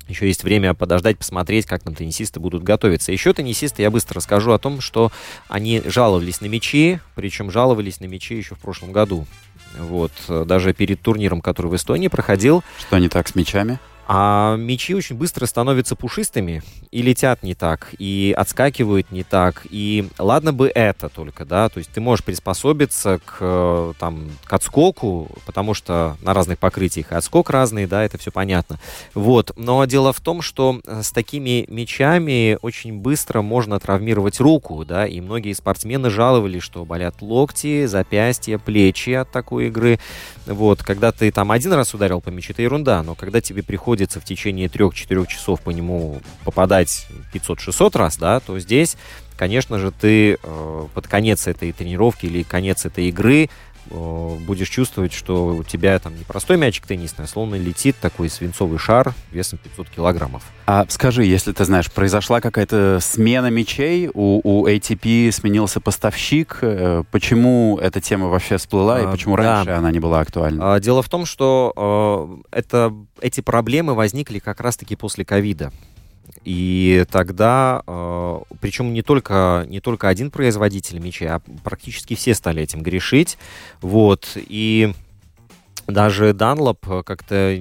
[0.08, 3.12] еще есть время подождать, посмотреть, как там теннисисты будут готовиться.
[3.12, 5.12] Еще теннисисты, я быстро расскажу о том, что
[5.48, 9.26] они жаловались на мячи, причем жаловались на мячи еще в прошлом году.
[9.78, 12.64] Вот, даже перед турниром, который в Эстонии проходил.
[12.78, 13.78] Что не так с мячами?
[14.10, 19.66] А мечи очень быстро становятся пушистыми и летят не так, и отскакивают не так.
[19.68, 25.28] И ладно бы это только, да, то есть ты можешь приспособиться к, там, к отскоку,
[25.44, 28.80] потому что на разных покрытиях и отскок разный, да, это все понятно.
[29.12, 29.52] Вот.
[29.56, 35.20] Но дело в том, что с такими мечами очень быстро можно травмировать руку, да, и
[35.20, 40.00] многие спортсмены жаловались, что болят локти, запястья, плечи от такой игры.
[40.46, 40.82] Вот.
[40.82, 44.20] Когда ты там один раз ударил по мячу, это ерунда, но когда тебе приходит приходится
[44.20, 48.96] в течение 3-4 часов по нему попадать 500-600 раз, да, то здесь,
[49.36, 53.50] конечно же, ты э, под конец этой тренировки или конец этой игры
[53.90, 58.78] будешь чувствовать, что у тебя там не простой мячик теннисный, а словно летит такой свинцовый
[58.78, 60.42] шар весом 500 килограммов.
[60.66, 67.04] А скажи, если ты знаешь, произошла какая-то смена мячей, у, у ATP сменился поставщик, э,
[67.10, 69.42] почему эта тема вообще всплыла а, и почему да.
[69.42, 70.74] раньше она не была актуальна?
[70.74, 75.72] А, дело в том, что э, это, эти проблемы возникли как раз-таки после ковида.
[76.44, 82.62] И тогда, э, причем не только, не только один производитель мечей, а практически все стали
[82.62, 83.38] этим грешить.
[83.82, 84.36] Вот.
[84.36, 84.92] И
[85.88, 87.56] Даже Данлоп как-то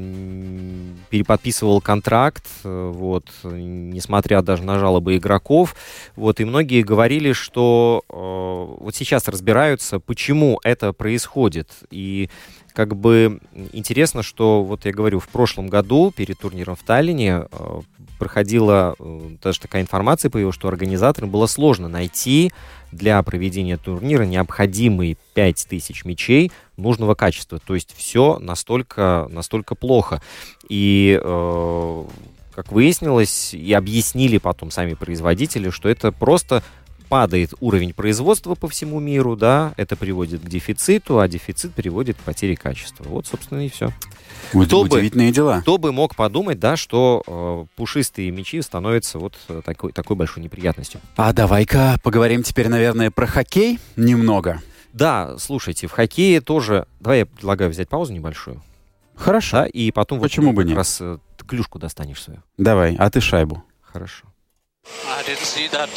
[1.10, 5.77] переподписывал контракт, вот, несмотря даже на жалобы игроков.
[6.17, 11.69] Вот, и многие говорили, что э, вот сейчас разбираются, почему это происходит.
[11.89, 12.30] И
[12.78, 13.40] как бы
[13.74, 17.82] интересно, что вот я говорю, в прошлом году перед турниром в Таллине э,
[18.20, 22.52] проходила э, даже такая информация появилась, что организаторам было сложно найти
[22.92, 27.58] для проведения турнира необходимые 5000 мячей нужного качества.
[27.58, 30.22] То есть все настолько, настолько плохо.
[30.70, 32.04] И э,
[32.54, 36.62] как выяснилось, и объяснили потом сами производители, что это просто
[37.08, 42.20] падает уровень производства по всему миру, да, это приводит к дефициту, а дефицит приводит к
[42.20, 43.06] потере качества.
[43.06, 43.91] Вот, собственно, и все.
[44.52, 45.62] Кто Удивительные бы, дела.
[45.62, 50.43] Кто бы мог подумать, да, что э, пушистые мячи становятся вот э, такой, такой большой
[50.43, 51.02] неприятностью.
[51.15, 54.62] А давай-ка поговорим теперь, наверное, про хоккей немного.
[54.93, 56.88] Да, слушайте, в хоккее тоже...
[57.00, 58.62] Давай я предлагаю взять паузу небольшую.
[59.15, 59.58] Хорошо.
[59.58, 60.78] Да, и потом Почему вот бы как нет?
[60.78, 62.41] раз э, клюшку достанешь свою.
[62.58, 63.63] Давай, а ты шайбу.
[63.82, 64.26] Хорошо.
[64.86, 65.89] I didn't see that.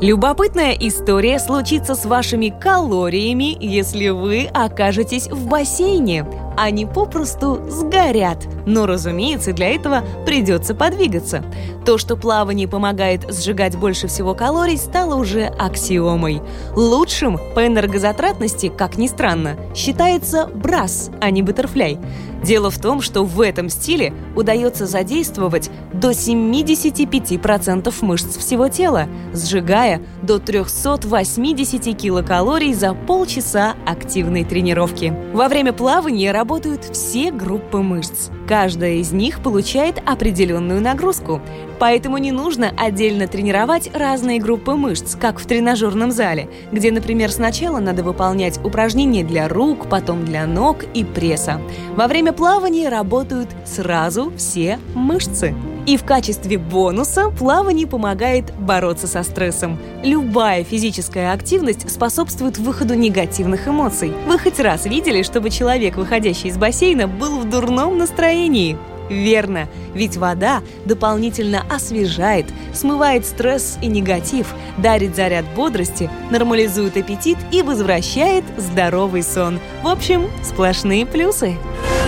[0.00, 6.26] Любопытная история случится с вашими калориями, если вы окажетесь в бассейне.
[6.62, 8.46] Они попросту сгорят.
[8.66, 11.42] Но, разумеется, для этого придется подвигаться.
[11.86, 16.42] То, что плавание помогает сжигать больше всего калорий, стало уже аксиомой.
[16.76, 21.98] Лучшим по энергозатратности, как ни странно, считается брас, а не баттерфляй.
[22.42, 30.00] Дело в том, что в этом стиле удается задействовать до 75% мышц всего тела, сжигая
[30.22, 35.14] до 380 килокалорий за полчаса активной тренировки.
[35.34, 38.28] Во время плавания работают все группы мышц.
[38.48, 41.40] Каждая из них получает определенную нагрузку.
[41.78, 47.78] Поэтому не нужно отдельно тренировать разные группы мышц, как в тренажерном зале, где, например, сначала
[47.78, 51.60] надо выполнять упражнения для рук, потом для ног и пресса.
[51.94, 55.54] Во время плавания работают сразу все мышцы.
[55.86, 59.78] И в качестве бонуса плавание помогает бороться со стрессом.
[60.02, 64.12] Любая физическая активность способствует выходу негативных эмоций.
[64.26, 68.76] Вы хоть раз видели, чтобы человек, выходящий из бассейна, был в дурном настроении?
[69.08, 77.62] Верно, ведь вода дополнительно освежает, смывает стресс и негатив, дарит заряд бодрости, нормализует аппетит и
[77.62, 79.58] возвращает здоровый сон.
[79.82, 81.56] В общем, сплошные плюсы.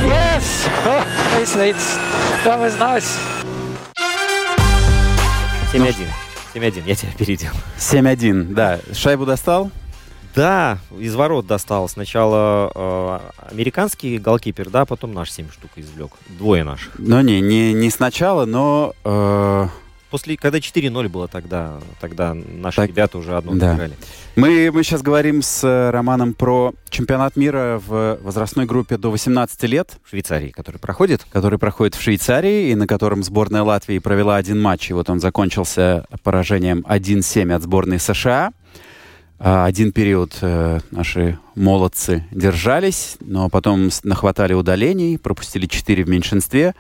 [0.05, 0.69] Yes!
[0.87, 1.05] Oh,
[1.41, 1.99] it's, it's,
[2.45, 3.32] that was nice.
[5.73, 6.07] 7-1.
[6.55, 7.51] 7-1, я тебя опередил.
[7.79, 8.79] 7-1, да.
[8.93, 9.71] Шайбу достал?
[10.35, 11.89] Да, из ворот достал.
[11.89, 13.19] Сначала э,
[13.51, 16.13] американский голкипер, да, потом наш 7 штук извлек.
[16.29, 16.93] Двое наших.
[16.99, 18.95] Ну не, не, не сначала, но...
[19.05, 19.69] э,
[20.13, 23.75] После, когда 4-0 было тогда, тогда наши Так, ребята уже одно да.
[23.75, 23.95] играли.
[24.37, 29.63] мы, мы сейчас говорим с э, Романом про чемпионат мира в возрастной группе до 18
[29.63, 31.25] лет, В Швейцарии, который проходит.
[31.31, 35.19] который проходит в Швейцарии, и на котором сборная Латвии провела один матч, и вот он
[35.19, 38.53] закончился поражением 1-7 от сборной США.
[39.39, 46.75] А, Один период э, наши молодцы держались, но потом нахватали удалений, пропустили 4 в меньшинстве.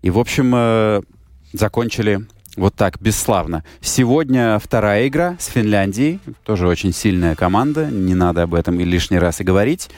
[0.00, 1.02] И, в общем, э,
[1.52, 3.64] закончили вот так, бесславно.
[3.80, 6.18] Сегодня вторая игра с Финляндией.
[6.44, 7.86] Тоже очень сильная команда.
[7.86, 9.88] Не надо об этом и лишний раз и говорить.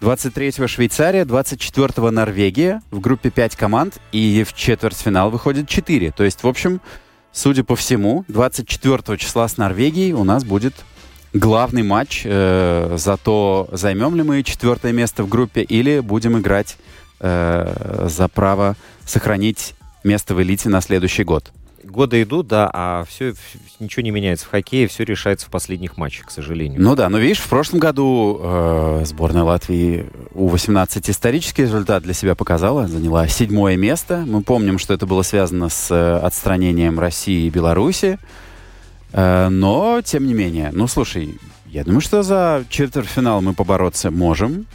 [0.00, 2.82] 23-го Швейцария, 24-го Норвегия.
[2.90, 4.00] В группе 5 команд.
[4.12, 6.12] И в четвертьфинал выходит 4.
[6.12, 6.80] То есть, в общем,
[7.32, 10.74] судя по всему, 24 числа с Норвегией у нас будет
[11.34, 16.76] главный матч э, за то, займем ли мы четвертое место в группе или будем играть
[17.20, 21.52] э, за право сохранить место в элите на следующий год.
[21.82, 23.34] Годы идут, да, а все,
[23.78, 26.80] ничего не меняется в хоккее, все решается в последних матчах, к сожалению.
[26.80, 32.34] Ну да, но видишь, в прошлом году э, сборная Латвии У-18 исторический результат для себя
[32.34, 34.24] показала, заняла седьмое место.
[34.26, 38.18] Мы помним, что это было связано с э, отстранением России и Беларуси.
[39.12, 44.66] Э, но, тем не менее, ну слушай, я думаю, что за четвертьфинал мы побороться можем.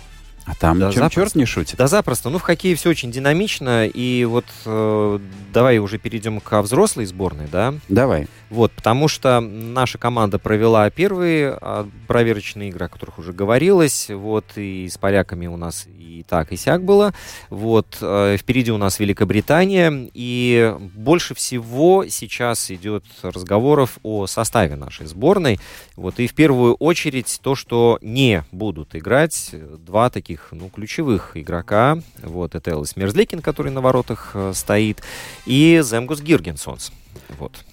[0.46, 1.16] А там Да, чем запросто.
[1.22, 1.78] черт не шутит.
[1.78, 2.30] Да, запросто.
[2.30, 3.88] Ну, в хоккее все очень динамично.
[3.88, 5.20] И вот э,
[5.52, 7.74] давай уже перейдем к взрослой сборной, да.
[7.90, 8.28] Давай.
[8.56, 14.10] Вот, потому что наша команда провела первые а, проверочные игры, о которых уже говорилось.
[14.10, 17.14] Вот, и с поляками у нас и так, и сяк было.
[17.50, 20.10] Вот, э, впереди у нас Великобритания.
[20.14, 25.60] И больше всего сейчас идет разговоров о составе нашей сборной.
[25.98, 29.54] Вот, и в первую очередь то, что не будут играть
[29.86, 32.00] два таких, ну, ключевых игрока.
[32.24, 35.02] Вот, это Элис Мерзликин, который на воротах э, стоит,
[35.46, 36.94] и Земгус Гиргенсонс.
[37.38, 37.66] Вот.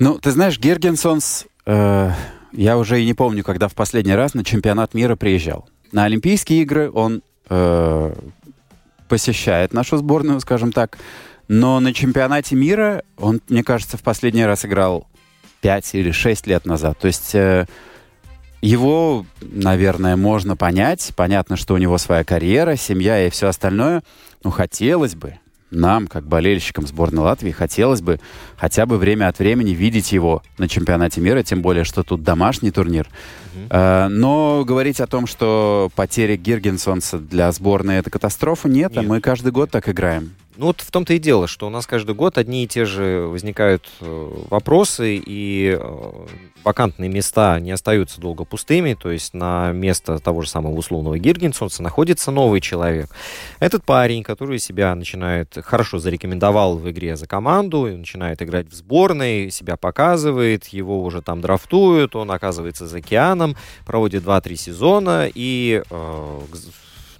[0.00, 2.12] Ну, ты знаешь, Гергенсонс, э,
[2.52, 5.68] я уже и не помню, когда в последний раз на чемпионат мира приезжал.
[5.92, 8.14] На Олимпийские игры он э,
[9.08, 10.96] посещает нашу сборную, скажем так.
[11.48, 15.06] Но на чемпионате мира он, мне кажется, в последний раз играл
[15.60, 16.98] 5 или 6 лет назад.
[16.98, 17.66] То есть э,
[18.62, 21.12] его, наверное, можно понять.
[21.14, 24.02] Понятно, что у него своя карьера, семья и все остальное.
[24.42, 25.34] Но хотелось бы,
[25.70, 28.20] нам, как болельщикам сборной Латвии, хотелось бы
[28.56, 32.70] хотя бы время от времени видеть его на чемпионате мира, тем более, что тут домашний
[32.70, 33.08] турнир.
[33.54, 34.08] Mm-hmm.
[34.08, 39.10] Но говорить о том, что потеря Гиргенсонса для сборной это катастрофа, нет, а нет.
[39.10, 40.32] а мы каждый год так играем.
[40.60, 43.20] Ну вот в том-то и дело, что у нас каждый год одни и те же
[43.20, 46.26] возникают э, вопросы, и э,
[46.64, 51.82] вакантные места не остаются долго пустыми, то есть на место того же самого условного Гиргенсонса
[51.82, 53.08] находится новый человек.
[53.58, 59.50] Этот парень, который себя начинает, хорошо зарекомендовал в игре за команду, начинает играть в сборной,
[59.50, 63.56] себя показывает, его уже там драфтуют, он оказывается за океаном,
[63.86, 66.40] проводит 2-3 сезона и э,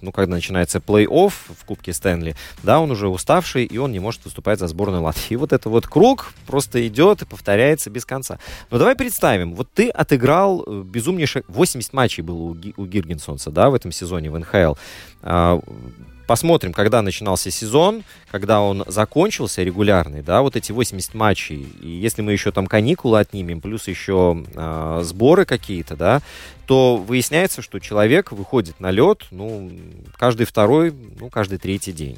[0.01, 4.23] ну, когда начинается плей-офф в Кубке Стэнли, да, он уже уставший, и он не может
[4.25, 5.33] выступать за сборную Латвии.
[5.33, 8.39] И вот это вот круг просто идет и повторяется без конца.
[8.69, 13.69] Но давай представим, вот ты отыграл э, безумнейших 80 матчей было у, у Гиргенсонса, да,
[13.69, 14.75] в этом сезоне в НХЛ.
[16.31, 22.21] Посмотрим, когда начинался сезон, когда он закончился регулярный, да, вот эти 80 матчей, и если
[22.21, 26.21] мы еще там каникулы отнимем, плюс еще э, сборы какие-то, да,
[26.67, 29.73] то выясняется, что человек выходит на лед, ну,
[30.15, 32.17] каждый второй, ну, каждый третий день.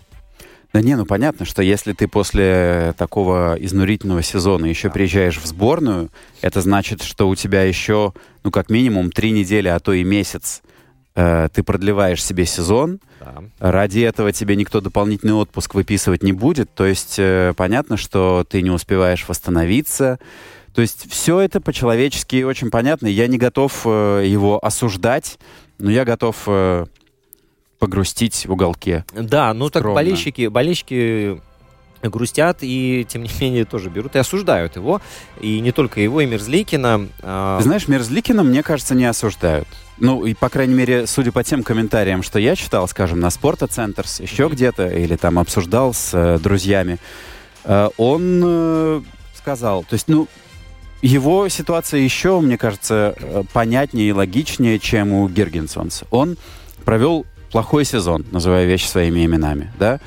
[0.74, 4.94] Да не, ну понятно, что если ты после такого изнурительного сезона еще да.
[4.94, 6.12] приезжаешь в сборную,
[6.42, 10.62] это значит, что у тебя еще, ну как минимум, три недели, а то и месяц
[11.16, 13.00] э, ты продлеваешь себе сезон.
[13.20, 13.44] Да.
[13.60, 16.74] Ради этого тебе никто дополнительный отпуск выписывать не будет.
[16.74, 20.20] То есть э, понятно, что ты не успеваешь восстановиться.
[20.74, 23.08] То есть все это по-человечески очень понятно.
[23.08, 25.38] Я не готов э, его осуждать,
[25.78, 26.86] но я готов э,
[27.80, 29.06] погрустить в уголке.
[29.14, 29.90] Да, ну скромно.
[29.90, 31.42] так болельщики, болельщики
[32.02, 35.02] грустят и, тем не менее, тоже берут и осуждают его.
[35.42, 37.08] И не только его, и Мерзликина.
[37.22, 37.58] А...
[37.58, 39.68] Ты знаешь, Мерзликина, мне кажется, не осуждают.
[39.98, 43.68] Ну, и, по крайней мере, судя по тем комментариям, что я читал, скажем, на Спорта
[43.68, 46.98] Центрс, еще где-то, или там обсуждал с э, друзьями,
[47.64, 49.02] э, он э,
[49.36, 50.28] сказал, то есть, ну,
[51.04, 56.08] его ситуация еще, мне кажется, э, понятнее и логичнее, чем у Гергенсонса.
[56.12, 56.38] Он
[56.86, 60.00] провел плохой сезон, называя вещи своими именами, да.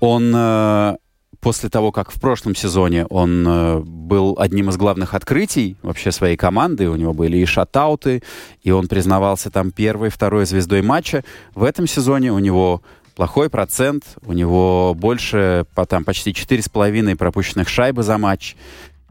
[0.00, 0.96] Он э,
[1.40, 6.36] после того, как в прошлом сезоне он э, был одним из главных открытий вообще своей
[6.36, 8.22] команды, у него были и шатауты,
[8.62, 11.24] и он признавался там первой, второй звездой матча,
[11.54, 12.82] в этом сезоне у него
[13.14, 18.54] плохой процент, у него больше, там, почти 4,5 пропущенных шайбы за матч.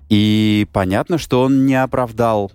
[0.07, 2.51] И понятно, что он не оправдал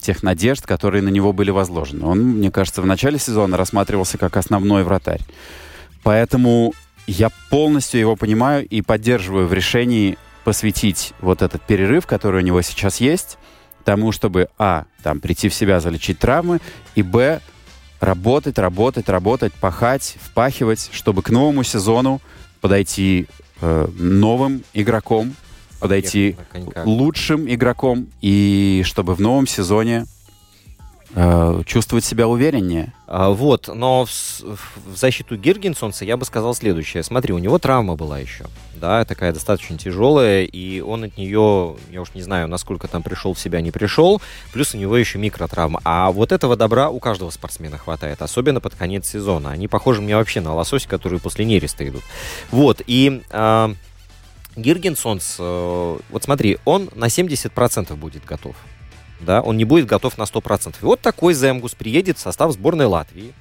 [0.00, 2.06] тех надежд, которые на него были возложены.
[2.06, 5.22] Он, мне кажется, в начале сезона рассматривался как основной вратарь.
[6.02, 6.72] Поэтому
[7.06, 12.62] я полностью его понимаю и поддерживаю в решении посвятить вот этот перерыв, который у него
[12.62, 13.38] сейчас есть,
[13.84, 16.60] тому, чтобы, а, там, прийти в себя, залечить травмы,
[16.94, 17.40] и, б,
[18.00, 22.20] работать, работать, работать, пахать, впахивать, чтобы к новому сезону
[22.60, 23.26] подойти
[23.60, 25.34] э, новым игроком,
[25.78, 26.36] подойти
[26.84, 30.06] лучшим игроком, и чтобы в новом сезоне
[31.66, 32.92] чувствовать себя увереннее.
[33.06, 37.02] А, вот, но в, в защиту Гиргенсонса я бы сказал следующее.
[37.02, 42.00] Смотри, у него травма была еще, да, такая достаточно тяжелая, и он от нее, я
[42.00, 44.22] уж не знаю, насколько там пришел в себя, не пришел,
[44.54, 45.82] плюс у него еще микротравма.
[45.84, 49.50] А вот этого добра у каждого спортсмена хватает, особенно под конец сезона.
[49.50, 52.02] Они похожи мне вообще на лосось, которые после нереста идут.
[52.50, 53.22] Вот, и...
[53.30, 53.74] Э,
[54.54, 58.54] Гиргенсонс, э, вот смотри, он на 70% будет готов.
[59.22, 60.74] Да, он не будет готов на 100%.
[60.80, 63.32] И вот такой Земгус приедет в состав сборной Латвии.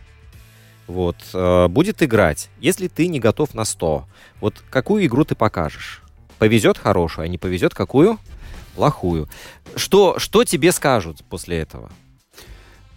[0.87, 2.49] Вот, э, будет играть.
[2.59, 4.05] Если ты не готов на 100,
[4.41, 6.01] вот какую игру ты покажешь?
[6.37, 8.19] Повезет хорошую, а не повезет какую?
[8.75, 9.27] Плохую.
[9.75, 11.91] Что, что тебе скажут после этого?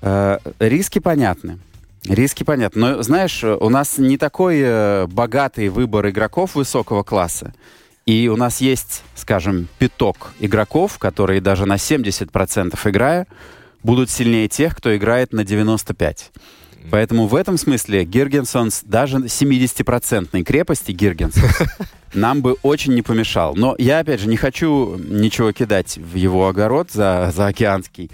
[0.03, 1.59] Э, риски понятны.
[2.09, 2.80] Риски понятны.
[2.80, 7.55] Но, знаешь, у нас не такой э, богатый выбор игроков высокого класса.
[8.07, 13.26] И у нас есть, скажем, пяток игроков, которые даже на 70% играя,
[13.82, 16.16] будут сильнее тех, кто играет на 95%.
[16.90, 21.62] Поэтому в этом смысле Гиргенсонс, даже 70-процентной крепости Гиргенсонс,
[22.14, 23.55] нам бы очень не помешал.
[23.55, 28.11] Но я, опять же, не хочу ничего кидать в его огород за, за океанский.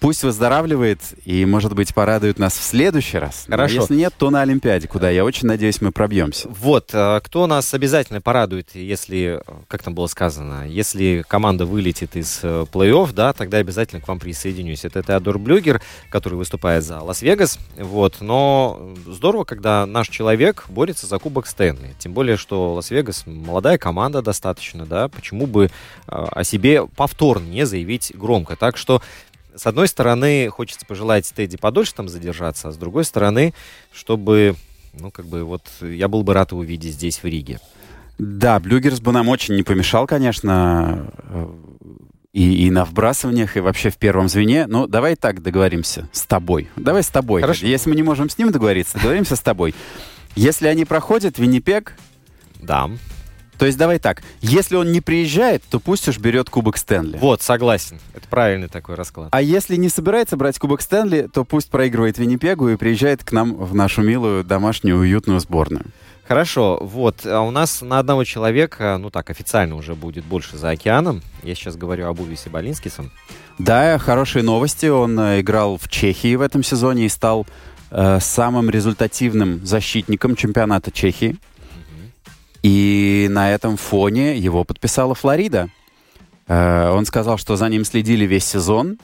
[0.00, 3.44] Пусть выздоравливает и, может быть, порадует нас в следующий раз.
[3.48, 3.76] Но Хорошо.
[3.76, 6.48] если нет, то на Олимпиаде, куда я очень надеюсь мы пробьемся.
[6.48, 12.16] Вот, э, кто нас обязательно порадует, если, э, как там было сказано, если команда вылетит
[12.16, 14.84] из э, плей-офф, да, тогда обязательно к вам присоединюсь.
[14.84, 17.58] Это Теодор Блюгер, который выступает за Лас-Вегас.
[17.76, 21.94] Вот, но здорово, когда наш человек борется за Кубок Стэнли.
[21.98, 25.70] Тем более, что Лас-Вегас молодая команда достаточно, да, почему бы
[26.06, 28.56] о себе повторно не заявить громко.
[28.56, 29.02] Так что
[29.54, 33.54] с одной стороны, хочется пожелать Тедди подольше там задержаться, а с другой стороны,
[33.92, 34.54] чтобы,
[34.92, 37.60] ну, как бы, вот, я был бы рад его увидеть здесь, в Риге.
[38.18, 41.46] Да, Блюгерс бы нам очень не помешал, конечно, э,
[42.32, 44.66] и, и на вбрасываниях, и вообще в первом звене.
[44.66, 46.68] Ну, давай так договоримся с тобой.
[46.76, 47.40] Давай с тобой.
[47.40, 47.66] Хорошо.
[47.66, 49.74] Если мы не можем с ним договориться, договоримся с тобой.
[50.34, 51.94] Если они проходят Виннипег,
[52.60, 52.90] Да.
[53.58, 54.22] То есть давай так.
[54.40, 57.18] Если он не приезжает, то пусть уж берет Кубок Стэнли.
[57.18, 57.98] Вот, согласен.
[58.14, 59.28] Это правильный такой расклад.
[59.32, 63.54] А если не собирается брать Кубок Стэнли, то пусть проигрывает Виннипегу и приезжает к нам
[63.54, 65.86] в нашу милую домашнюю уютную сборную.
[66.28, 70.70] Хорошо, вот, а у нас на одного человека, ну так, официально уже будет больше за
[70.70, 71.22] океаном.
[71.42, 73.10] Я сейчас говорю об Увисе Болинскисом.
[73.58, 74.86] Да, хорошие новости.
[74.86, 77.46] Он э, играл в Чехии в этом сезоне и стал
[77.90, 81.38] э, самым результативным защитником чемпионата Чехии.
[82.62, 85.68] И на этом фоне его подписала Флорида.
[86.48, 88.98] Э, он сказал, что за ним следили весь сезон.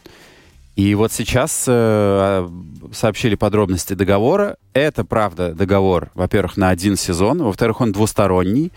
[0.77, 2.49] И вот сейчас э,
[2.93, 4.57] сообщили подробности договора.
[4.73, 7.43] Это, правда, договор, во-первых, на один сезон.
[7.43, 8.73] Во-вторых, он двусторонний.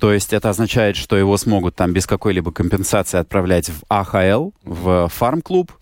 [0.00, 5.08] То есть это означает, что его смогут там без какой-либо компенсации отправлять в АХЛ, в
[5.08, 5.72] фарм-клуб,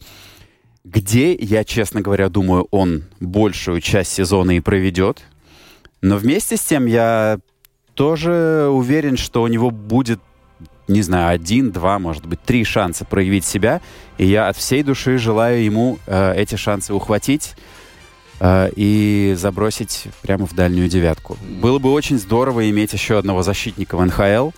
[0.85, 5.23] где, я, честно говоря, думаю, он большую часть сезона и проведет.
[6.03, 7.39] Но вместе с тем я
[7.95, 10.21] тоже уверен, что у него будет,
[10.89, 13.81] не знаю, один, два, может быть, три шанса проявить себя.
[14.19, 17.55] И я от всей души желаю ему э, эти шансы ухватить
[18.41, 21.37] э, и забросить прямо в дальнюю девятку.
[21.61, 24.51] Было бы очень здорово иметь еще одного защитника в НХЛ.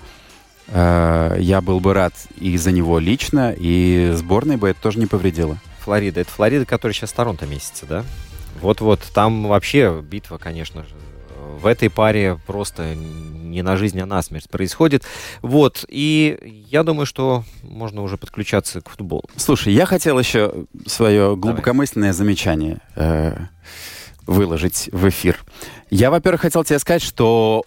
[0.68, 5.06] Э, я был бы рад и за него лично, и сборной бы это тоже не
[5.06, 5.58] повредило.
[5.80, 6.22] Флорида.
[6.22, 8.04] Это Флорида, которая сейчас Торонто месяце, да?
[8.60, 10.94] Вот-вот, там вообще битва, конечно же,
[11.60, 15.04] в этой паре просто не на жизнь, а на смерть происходит.
[15.42, 19.24] Вот, и я думаю, что можно уже подключаться к футболу.
[19.36, 20.52] Слушай, я хотел еще
[20.86, 23.36] свое глубокомысленное замечание э,
[24.26, 25.38] выложить в эфир.
[25.90, 27.64] Я, во-первых, хотел тебе сказать, что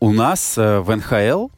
[0.00, 1.48] у нас э, в НХЛ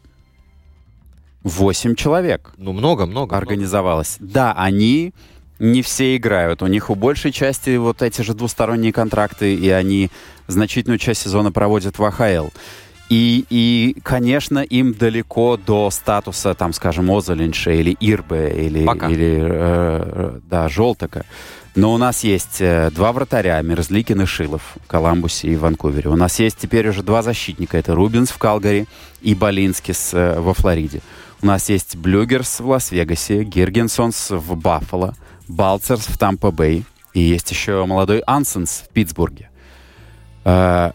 [1.42, 3.36] 8 человек Ну, много-много.
[3.36, 4.16] организовалось.
[4.20, 5.14] Да, они
[5.60, 6.62] не все играют.
[6.62, 10.10] У них у большей части вот эти же двусторонние контракты, и они
[10.48, 12.48] значительную часть сезона проводят в АХЛ.
[13.10, 19.08] И, и, конечно, им далеко до статуса, там, скажем, Озолинша или Ирбе, или, Пока.
[19.08, 21.26] или э, э, да, Желтока.
[21.74, 26.08] Но у нас есть э, два вратаря, Мерзликин и Шилов в Коламбусе и Ванкувере.
[26.08, 27.78] У нас есть теперь уже два защитника.
[27.78, 28.86] Это Рубинс в Калгари
[29.22, 31.00] и Болинскис э, во Флориде.
[31.42, 35.14] У нас есть Блюгерс в Лас-Вегасе, Гиргенсонс в Баффало,
[35.50, 36.84] Балцерс в Тампа-Бэй.
[37.14, 39.50] И есть еще молодой Ансенс в Питтсбурге.
[40.44, 40.92] Э,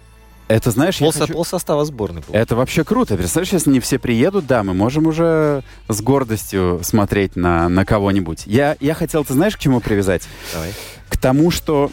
[0.48, 2.22] это, знаешь, я Пол, хочу- пол состава сборной.
[2.22, 2.34] был.
[2.36, 3.18] это вообще круто.
[3.18, 8.44] Представляешь, если не все приедут, да, мы можем уже с гордостью смотреть на, на кого-нибудь.
[8.46, 10.28] Я, я хотел, ты знаешь, к чему привязать?
[10.54, 10.72] Давай.
[11.10, 11.92] К тому, что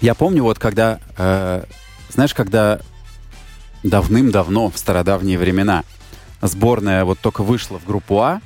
[0.00, 1.62] я помню, вот когда, э,
[2.10, 2.80] знаешь, когда
[3.84, 5.84] давным-давно, в стародавние времена,
[6.40, 8.40] сборная вот только вышла в группу А,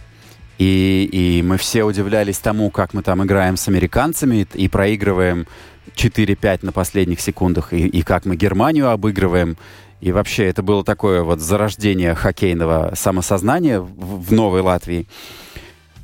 [0.58, 5.46] и, и мы все удивлялись тому, как мы там играем с американцами и проигрываем
[5.94, 9.56] 4-5 на последних секундах, и, и как мы Германию обыгрываем.
[10.00, 15.06] И вообще это было такое вот зарождение хоккейного самосознания в, в Новой Латвии.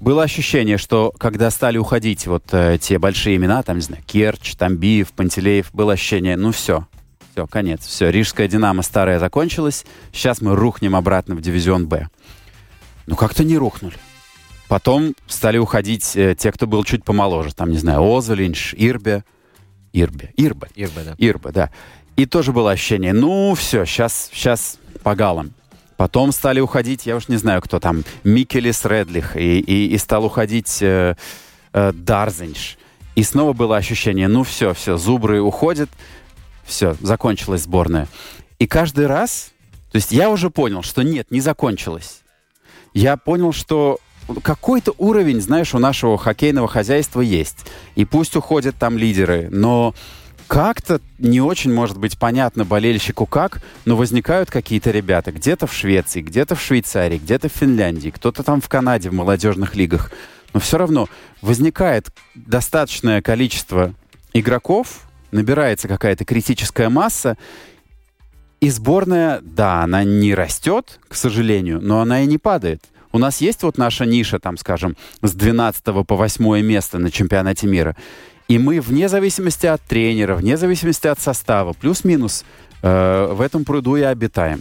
[0.01, 4.57] Было ощущение, что когда стали уходить вот э, те большие имена, там, не знаю, Керч,
[4.57, 6.87] Тамбиев, Пантелеев, было ощущение, ну все,
[7.33, 12.09] все, конец, все, Рижская Динамо старая закончилась, сейчас мы рухнем обратно в дивизион Б.
[13.07, 13.95] Ну как-то не рухнули.
[14.73, 19.23] Потом стали уходить э, те, кто был чуть помоложе, там, не знаю, Озолинш, Ирбе,
[19.93, 21.15] Ирбе, Ирбе, Ирбе, да.
[21.19, 21.71] Ирбе, да.
[22.17, 25.53] И тоже было ощущение, ну все, сейчас, сейчас по галам.
[25.99, 30.25] Потом стали уходить, я уж не знаю, кто там, Микелис Редлих, и, и, и стал
[30.25, 31.17] уходить э,
[31.75, 32.79] э, Дарзенш.
[33.15, 35.91] И снова было ощущение, ну все, все, зубры уходят,
[36.65, 38.09] все, закончилась сборная.
[38.59, 39.53] И каждый раз,
[39.91, 42.23] то есть я уже понял, что нет, не закончилась.
[42.95, 44.01] Я понял, что
[44.43, 47.67] какой-то уровень, знаешь, у нашего хоккейного хозяйства есть.
[47.95, 49.95] И пусть уходят там лидеры, но
[50.47, 56.21] как-то не очень может быть понятно болельщику как, но возникают какие-то ребята где-то в Швеции,
[56.21, 60.13] где-то в Швейцарии, где-то в Финляндии, кто-то там в Канаде в молодежных лигах.
[60.53, 61.09] но все равно
[61.41, 63.95] возникает достаточное количество
[64.35, 67.39] игроков, набирается какая-то критическая масса,
[68.61, 72.85] и сборная, да, она не растет, к сожалению, но она и не падает.
[73.13, 77.67] У нас есть вот наша ниша, там, скажем, с 12 по 8 место на чемпионате
[77.67, 77.95] мира.
[78.49, 82.45] И мы вне зависимости от тренера, вне зависимости от состава, плюс-минус,
[82.83, 84.61] э, в этом пруду и обитаем.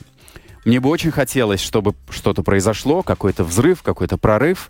[0.65, 4.69] Мне бы очень хотелось, чтобы что-то произошло, какой-то взрыв, какой-то прорыв,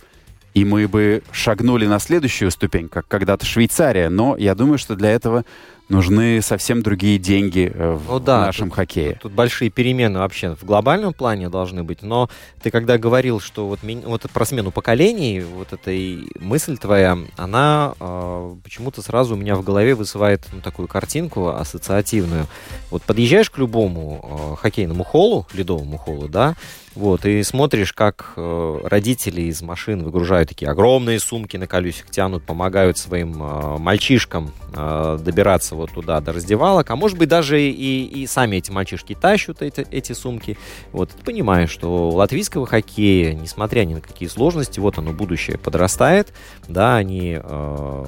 [0.54, 4.10] и мы бы шагнули на следующую ступень, как когда-то Швейцария.
[4.10, 5.44] Но я думаю, что для этого
[5.92, 9.20] нужны совсем другие деньги э, в Ну да, нашем тут- хоккее.
[9.22, 12.30] Тут большие перемены вообще в глобальном плане должны быть, но
[12.62, 17.94] ты когда говорил, что вот, вот про смену поколений, вот эта и мысль твоя, она
[18.00, 22.48] э, почему-то сразу у меня в голове вызывает ну, такую картинку ассоциативную.
[22.90, 26.56] Вот подъезжаешь к любому э, хоккейному холлу, ледовому холлу, да,
[26.94, 32.44] вот, и смотришь, как э, родители из машин выгружают такие огромные сумки на колесиках, тянут,
[32.44, 38.04] помогают своим э, мальчишкам э, добираться вот туда до раздевалок, а может быть даже и,
[38.04, 40.58] и сами эти мальчишки тащат эти, эти сумки.
[40.92, 45.58] Вот, ты понимаешь, что у латвийского хоккея, несмотря ни на какие сложности, вот оно, будущее
[45.58, 46.34] подрастает,
[46.68, 48.06] да, они э,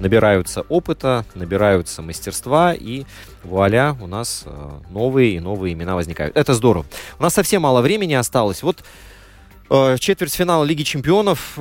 [0.00, 3.04] набираются опыта, набираются мастерства, и
[3.44, 6.36] вуаля, у нас э, новые и новые имена возникают.
[6.36, 6.86] Это здорово.
[7.18, 8.62] У нас совсем мало времени осталось.
[8.62, 8.82] Вот
[9.70, 11.58] э, четвертьфинал Лиги Чемпионов.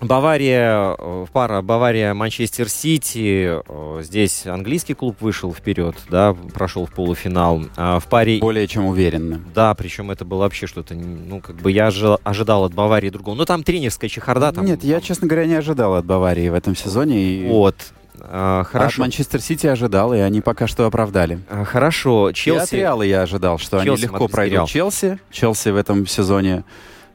[0.00, 3.60] Бавария, э, пара Бавария-Манчестер Сити.
[3.66, 7.62] э, Здесь английский клуб вышел вперед, да, прошел в полуфинал.
[7.76, 9.40] А в паре Более чем уверенно.
[9.54, 13.34] да, причем это было вообще что-то, ну, как бы я ожи- ожидал от Баварии другого.
[13.36, 14.52] Ну, там тренерская чехарда.
[14.52, 17.18] Там, Нет, я, честно говоря, не ожидал от Баварии в этом сезоне.
[17.22, 17.76] И Вот.
[18.20, 19.02] А, От хорошо.
[19.02, 21.40] Манчестер Сити ожидал, и они пока что оправдали.
[21.50, 22.28] А, Хорошо.
[22.28, 22.74] И от Челси.
[22.74, 24.68] Реала я ожидал, что Челси они легко пройдут.
[24.68, 25.18] Челси.
[25.30, 26.64] Челси в этом сезоне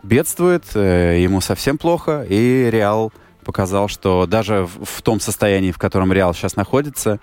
[0.04, 3.12] бедствует, э, ему совсем плохо, и Реал
[3.44, 7.20] показал, что даже в, том состоянии, в котором Реал сейчас находится,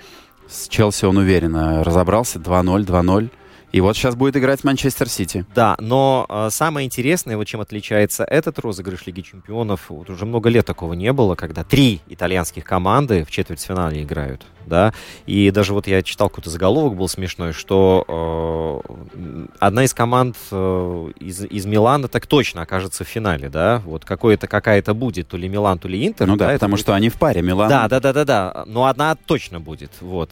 [0.48, 3.30] с Челси он уверенно разобрался 2-0, 2-0.
[3.70, 5.44] И вот сейчас будет играть Манчестер Сити.
[5.54, 10.48] Да, но а, самое интересное, вот чем отличается этот розыгрыш Лиги Чемпионов, вот уже много
[10.48, 14.94] лет такого не было, когда три итальянских команды в четвертьфинале играют, да,
[15.26, 18.82] и даже вот я читал какой-то заголовок был смешной, что
[19.14, 24.04] э, одна из команд э, из, из Милана так точно окажется в финале, да, вот
[24.04, 26.94] какое-то какая-то будет, то ли Милан, то ли Интер, Ну да, это потому будет что
[26.94, 27.42] они в паре.
[27.42, 28.64] Милан Да, да, да, да, да.
[28.66, 29.92] Но одна точно будет.
[30.00, 30.30] Вот.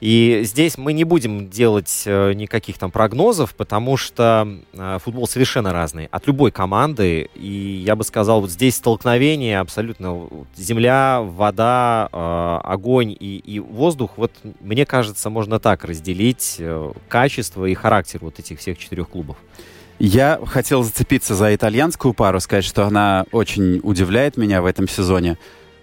[0.00, 5.72] И здесь мы не будем делать э, никаких там прогнозов, потому что э, футбол совершенно
[5.72, 7.30] разный от любой команды.
[7.34, 14.12] И я бы сказал, вот здесь столкновение абсолютно земля, вода, э, огонь и, и воздух.
[14.16, 16.60] Вот мне кажется, можно так разделить
[17.08, 19.38] качество и характер вот этих всех четырех клубов.
[19.98, 25.38] Я хотел зацепиться за итальянскую пару, сказать, что она очень удивляет меня в этом сезоне.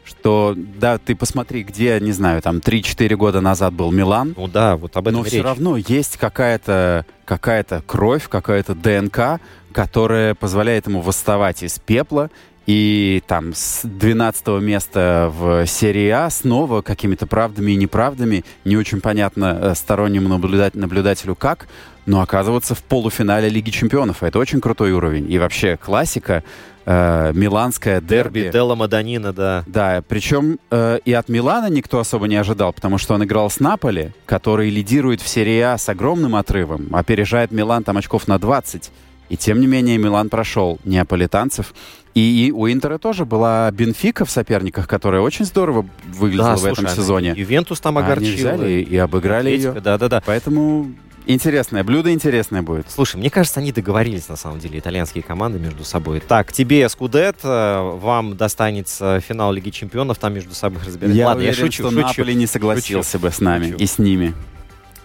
[0.05, 4.75] Что, да, ты посмотри, где, не знаю, там 3-4 года назад был Милан, Ну да,
[4.75, 5.45] вот об этом но и все речь.
[5.45, 9.39] равно есть какая-то какая кровь, какая-то ДНК,
[9.71, 12.29] которая позволяет ему восставать из пепла.
[12.65, 19.01] И там с 12 места в серии А снова какими-то правдами и неправдами, не очень
[19.01, 21.67] понятно э, стороннему наблюдать, наблюдателю как,
[22.05, 24.23] но оказываться в полуфинале Лиги Чемпионов.
[24.23, 25.29] Это очень крутой уровень.
[25.31, 26.43] И вообще классика,
[26.85, 28.41] э, миланская дерби.
[28.41, 29.63] Дерби Делла Маданина, да.
[29.67, 33.59] Да, причем э, и от Милана никто особо не ожидал, потому что он играл с
[33.59, 38.91] Наполи, который лидирует в серии А с огромным отрывом, опережает Милан там очков на 20.
[39.29, 41.73] И тем не менее Милан прошел неаполитанцев.
[42.13, 46.59] И, и у Интера тоже была Бенфика в соперниках, которая очень здорово выглядела Да, в
[46.59, 47.33] слушай, этом сезоне.
[47.35, 48.35] Ювентус там А Они огорчил.
[48.35, 49.71] взяли и, и обыграли ее.
[49.73, 50.21] Да, да, да.
[50.23, 50.91] Поэтому
[51.25, 52.85] интересное блюдо, интересное будет.
[52.91, 56.19] Слушай, мне кажется, они договорились, на самом деле, итальянские команды между собой.
[56.19, 61.15] Так, тебе Скудет, вам достанется финал Лиги Чемпионов, там между собой разбирать.
[61.15, 62.01] Я Ладно, уверен, я шучу, что шучу.
[62.07, 63.77] Наполи не согласился бы с нами Шучу.
[63.77, 64.33] и с ними.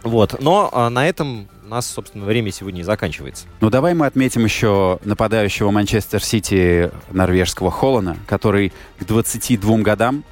[0.02, 3.44] Вот, но а, на этом у нас, собственно, время сегодня и заканчивается.
[3.60, 10.24] Ну, давай мы отметим еще нападающего Манчестер Сити норвежского Холлана, который к 22 годам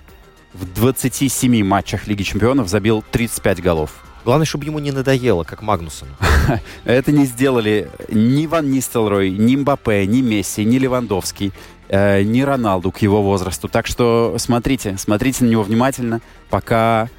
[0.55, 3.91] в 27 матчах Лиги Чемпионов забил 35 голов.
[4.24, 6.12] Главное, чтобы ему не надоело, как Магнусону.
[6.87, 11.53] Это не сделали ни Ван Нистелрой, ни Мбаппе, ни Месси, ни Левандовский,
[11.91, 13.68] э, ни Роналду к его возрасту.
[13.68, 17.11] Так что смотрите, смотрите на него внимательно, пока,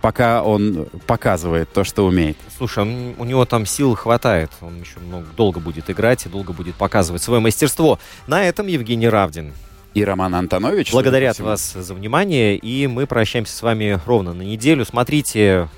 [0.00, 2.36] пока он показывает то, что умеет.
[2.56, 4.50] Слушай, он- у него там сил хватает.
[4.60, 7.98] Он еще много, долго будет играть и долго будет показывать свое мастерство.
[8.26, 9.52] На этом Евгений Равдин.
[9.92, 10.92] И Роман Антонович...
[10.92, 14.84] Благодарят вас за внимание, и мы прощаемся с вами ровно на неделю.
[14.84, 15.68] Смотрите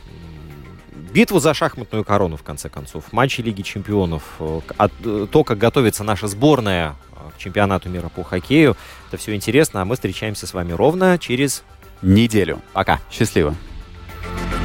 [1.14, 6.04] битву за шахматную корону, в конце концов, матчи Лиги Чемпионов, э, э, то, как готовится
[6.04, 8.76] наша сборная э, к чемпионату мира по хоккею.
[9.08, 11.64] Это все интересно, а мы встречаемся с вами ровно через
[12.02, 12.60] Неделю.
[12.72, 13.00] пока.
[13.10, 13.54] Счастливо.
[14.34, 14.61] Bye.